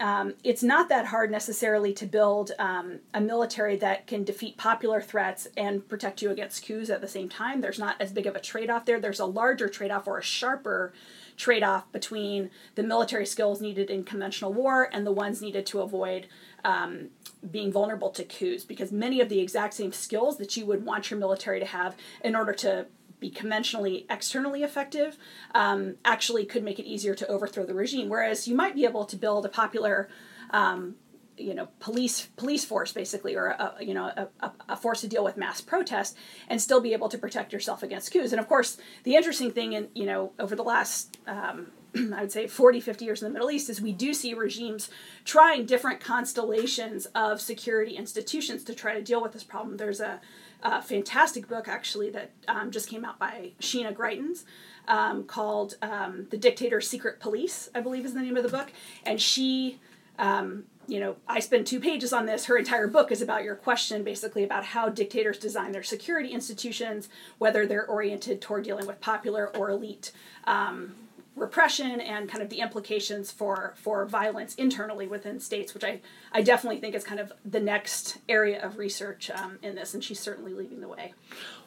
um, 0.00 0.34
it's 0.42 0.62
not 0.62 0.88
that 0.88 1.06
hard 1.06 1.30
necessarily 1.30 1.92
to 1.92 2.06
build 2.06 2.52
um, 2.58 3.00
a 3.12 3.20
military 3.20 3.76
that 3.76 4.06
can 4.06 4.24
defeat 4.24 4.56
popular 4.56 5.00
threats 5.00 5.46
and 5.58 5.86
protect 5.86 6.22
you 6.22 6.30
against 6.30 6.64
coups 6.64 6.88
at 6.88 7.02
the 7.02 7.08
same 7.08 7.28
time. 7.28 7.60
There's 7.60 7.78
not 7.78 8.00
as 8.00 8.10
big 8.10 8.26
of 8.26 8.34
a 8.34 8.40
trade 8.40 8.70
off 8.70 8.86
there. 8.86 8.98
There's 8.98 9.20
a 9.20 9.26
larger 9.26 9.68
trade 9.68 9.90
off 9.90 10.06
or 10.06 10.16
a 10.16 10.22
sharper 10.22 10.94
trade 11.36 11.62
off 11.62 11.90
between 11.92 12.50
the 12.76 12.82
military 12.82 13.26
skills 13.26 13.60
needed 13.60 13.90
in 13.90 14.04
conventional 14.04 14.52
war 14.52 14.88
and 14.90 15.06
the 15.06 15.12
ones 15.12 15.42
needed 15.42 15.66
to 15.66 15.80
avoid 15.80 16.26
um, 16.64 17.08
being 17.50 17.70
vulnerable 17.70 18.10
to 18.10 18.24
coups 18.24 18.64
because 18.64 18.90
many 18.90 19.20
of 19.20 19.28
the 19.28 19.40
exact 19.40 19.74
same 19.74 19.92
skills 19.92 20.38
that 20.38 20.56
you 20.56 20.64
would 20.64 20.84
want 20.84 21.10
your 21.10 21.20
military 21.20 21.60
to 21.60 21.66
have 21.66 21.94
in 22.24 22.34
order 22.34 22.52
to 22.52 22.86
be 23.20 23.30
conventionally 23.30 24.06
externally 24.08 24.62
effective 24.62 25.16
um, 25.54 25.96
actually 26.04 26.44
could 26.44 26.64
make 26.64 26.78
it 26.78 26.86
easier 26.86 27.14
to 27.14 27.26
overthrow 27.28 27.64
the 27.64 27.74
regime 27.74 28.08
whereas 28.08 28.48
you 28.48 28.54
might 28.54 28.74
be 28.74 28.84
able 28.84 29.04
to 29.04 29.16
build 29.16 29.44
a 29.44 29.48
popular 29.48 30.08
um, 30.50 30.96
you 31.36 31.54
know 31.54 31.68
police 31.78 32.26
police 32.36 32.64
force 32.64 32.92
basically 32.92 33.34
or 33.34 33.46
a, 33.46 33.74
you 33.80 33.94
know 33.94 34.06
a, 34.40 34.50
a, 34.68 34.76
force 34.76 35.00
to 35.00 35.08
deal 35.08 35.24
with 35.24 35.36
mass 35.36 35.60
protest 35.60 36.16
and 36.48 36.60
still 36.60 36.80
be 36.80 36.92
able 36.92 37.08
to 37.08 37.18
protect 37.18 37.52
yourself 37.52 37.82
against 37.82 38.12
coups 38.12 38.32
and 38.32 38.40
of 38.40 38.48
course 38.48 38.76
the 39.04 39.16
interesting 39.16 39.50
thing 39.50 39.72
in 39.72 39.88
you 39.94 40.04
know 40.04 40.32
over 40.38 40.54
the 40.54 40.62
last 40.62 41.18
um, 41.26 41.68
I 42.14 42.20
would 42.20 42.32
say 42.32 42.46
40, 42.46 42.80
50 42.80 43.04
years 43.04 43.22
in 43.22 43.28
the 43.28 43.32
Middle 43.32 43.50
East 43.50 43.68
is 43.68 43.80
we 43.80 43.92
do 43.92 44.14
see 44.14 44.34
regimes 44.34 44.90
trying 45.24 45.66
different 45.66 46.00
constellations 46.00 47.06
of 47.14 47.40
security 47.40 47.96
institutions 47.96 48.64
to 48.64 48.74
try 48.74 48.94
to 48.94 49.02
deal 49.02 49.20
with 49.20 49.32
this 49.32 49.44
problem. 49.44 49.76
There's 49.76 50.00
a, 50.00 50.20
a 50.62 50.82
fantastic 50.82 51.48
book 51.48 51.68
actually 51.68 52.10
that 52.10 52.30
um, 52.48 52.70
just 52.70 52.88
came 52.88 53.04
out 53.04 53.18
by 53.18 53.52
Sheena 53.60 53.94
Greitens 53.94 54.44
um, 54.88 55.24
called 55.24 55.76
um, 55.82 56.26
The 56.30 56.36
Dictator's 56.36 56.88
Secret 56.88 57.20
Police, 57.20 57.70
I 57.74 57.80
believe 57.80 58.04
is 58.04 58.14
the 58.14 58.20
name 58.20 58.36
of 58.36 58.42
the 58.42 58.48
book. 58.48 58.72
And 59.04 59.20
she 59.20 59.78
um, 60.18 60.64
you 60.86 60.98
know, 60.98 61.16
I 61.28 61.38
spend 61.38 61.66
two 61.66 61.78
pages 61.78 62.12
on 62.12 62.26
this. 62.26 62.46
Her 62.46 62.58
entire 62.58 62.88
book 62.88 63.12
is 63.12 63.22
about 63.22 63.44
your 63.44 63.54
question, 63.54 64.02
basically 64.02 64.42
about 64.42 64.64
how 64.64 64.88
dictators 64.88 65.38
design 65.38 65.70
their 65.70 65.84
security 65.84 66.30
institutions, 66.30 67.08
whether 67.38 67.64
they're 67.64 67.86
oriented 67.86 68.40
toward 68.40 68.64
dealing 68.64 68.86
with 68.86 69.00
popular 69.00 69.56
or 69.56 69.70
elite 69.70 70.10
um, 70.44 70.94
repression, 71.40 72.00
and 72.00 72.28
kind 72.28 72.42
of 72.42 72.50
the 72.50 72.60
implications 72.60 73.32
for 73.32 73.74
for 73.76 74.06
violence 74.06 74.54
internally 74.54 75.06
within 75.06 75.40
states, 75.40 75.74
which 75.74 75.82
I 75.82 76.00
I 76.30 76.42
definitely 76.42 76.80
think 76.80 76.94
is 76.94 77.02
kind 77.02 77.18
of 77.18 77.32
the 77.44 77.60
next 77.60 78.18
area 78.28 78.64
of 78.64 78.78
research 78.78 79.30
um, 79.30 79.58
in 79.62 79.74
this, 79.74 79.94
and 79.94 80.04
she's 80.04 80.20
certainly 80.20 80.52
leading 80.52 80.80
the 80.80 80.88
way. 80.88 81.14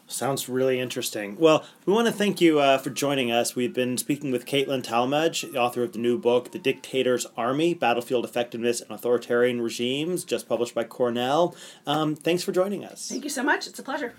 Sounds 0.05 0.49
really 0.49 0.79
interesting. 0.81 1.37
Well, 1.37 1.65
we 1.85 1.93
want 1.93 2.07
to 2.07 2.13
thank 2.13 2.41
you 2.41 2.59
uh, 2.59 2.77
for 2.77 2.89
joining 2.89 3.31
us. 3.31 3.55
We've 3.55 3.73
been 3.73 3.97
speaking 3.97 4.31
with 4.31 4.45
Caitlin 4.45 4.83
Talmadge, 4.83 5.43
the 5.43 5.57
author 5.57 5.81
of 5.81 5.93
the 5.93 5.99
new 5.99 6.17
book, 6.17 6.51
The 6.51 6.59
Dictator's 6.59 7.25
Army 7.37 7.73
Battlefield 7.73 8.25
Effectiveness 8.25 8.81
and 8.81 8.91
Authoritarian 8.91 9.61
Regimes, 9.61 10.25
just 10.25 10.49
published 10.49 10.75
by 10.75 10.83
Cornell. 10.83 11.55
Um, 11.87 12.15
thanks 12.15 12.43
for 12.43 12.51
joining 12.51 12.83
us. 12.83 13.07
Thank 13.07 13.23
you 13.23 13.29
so 13.29 13.43
much. 13.43 13.65
It's 13.65 13.79
a 13.79 13.83
pleasure. 13.83 14.13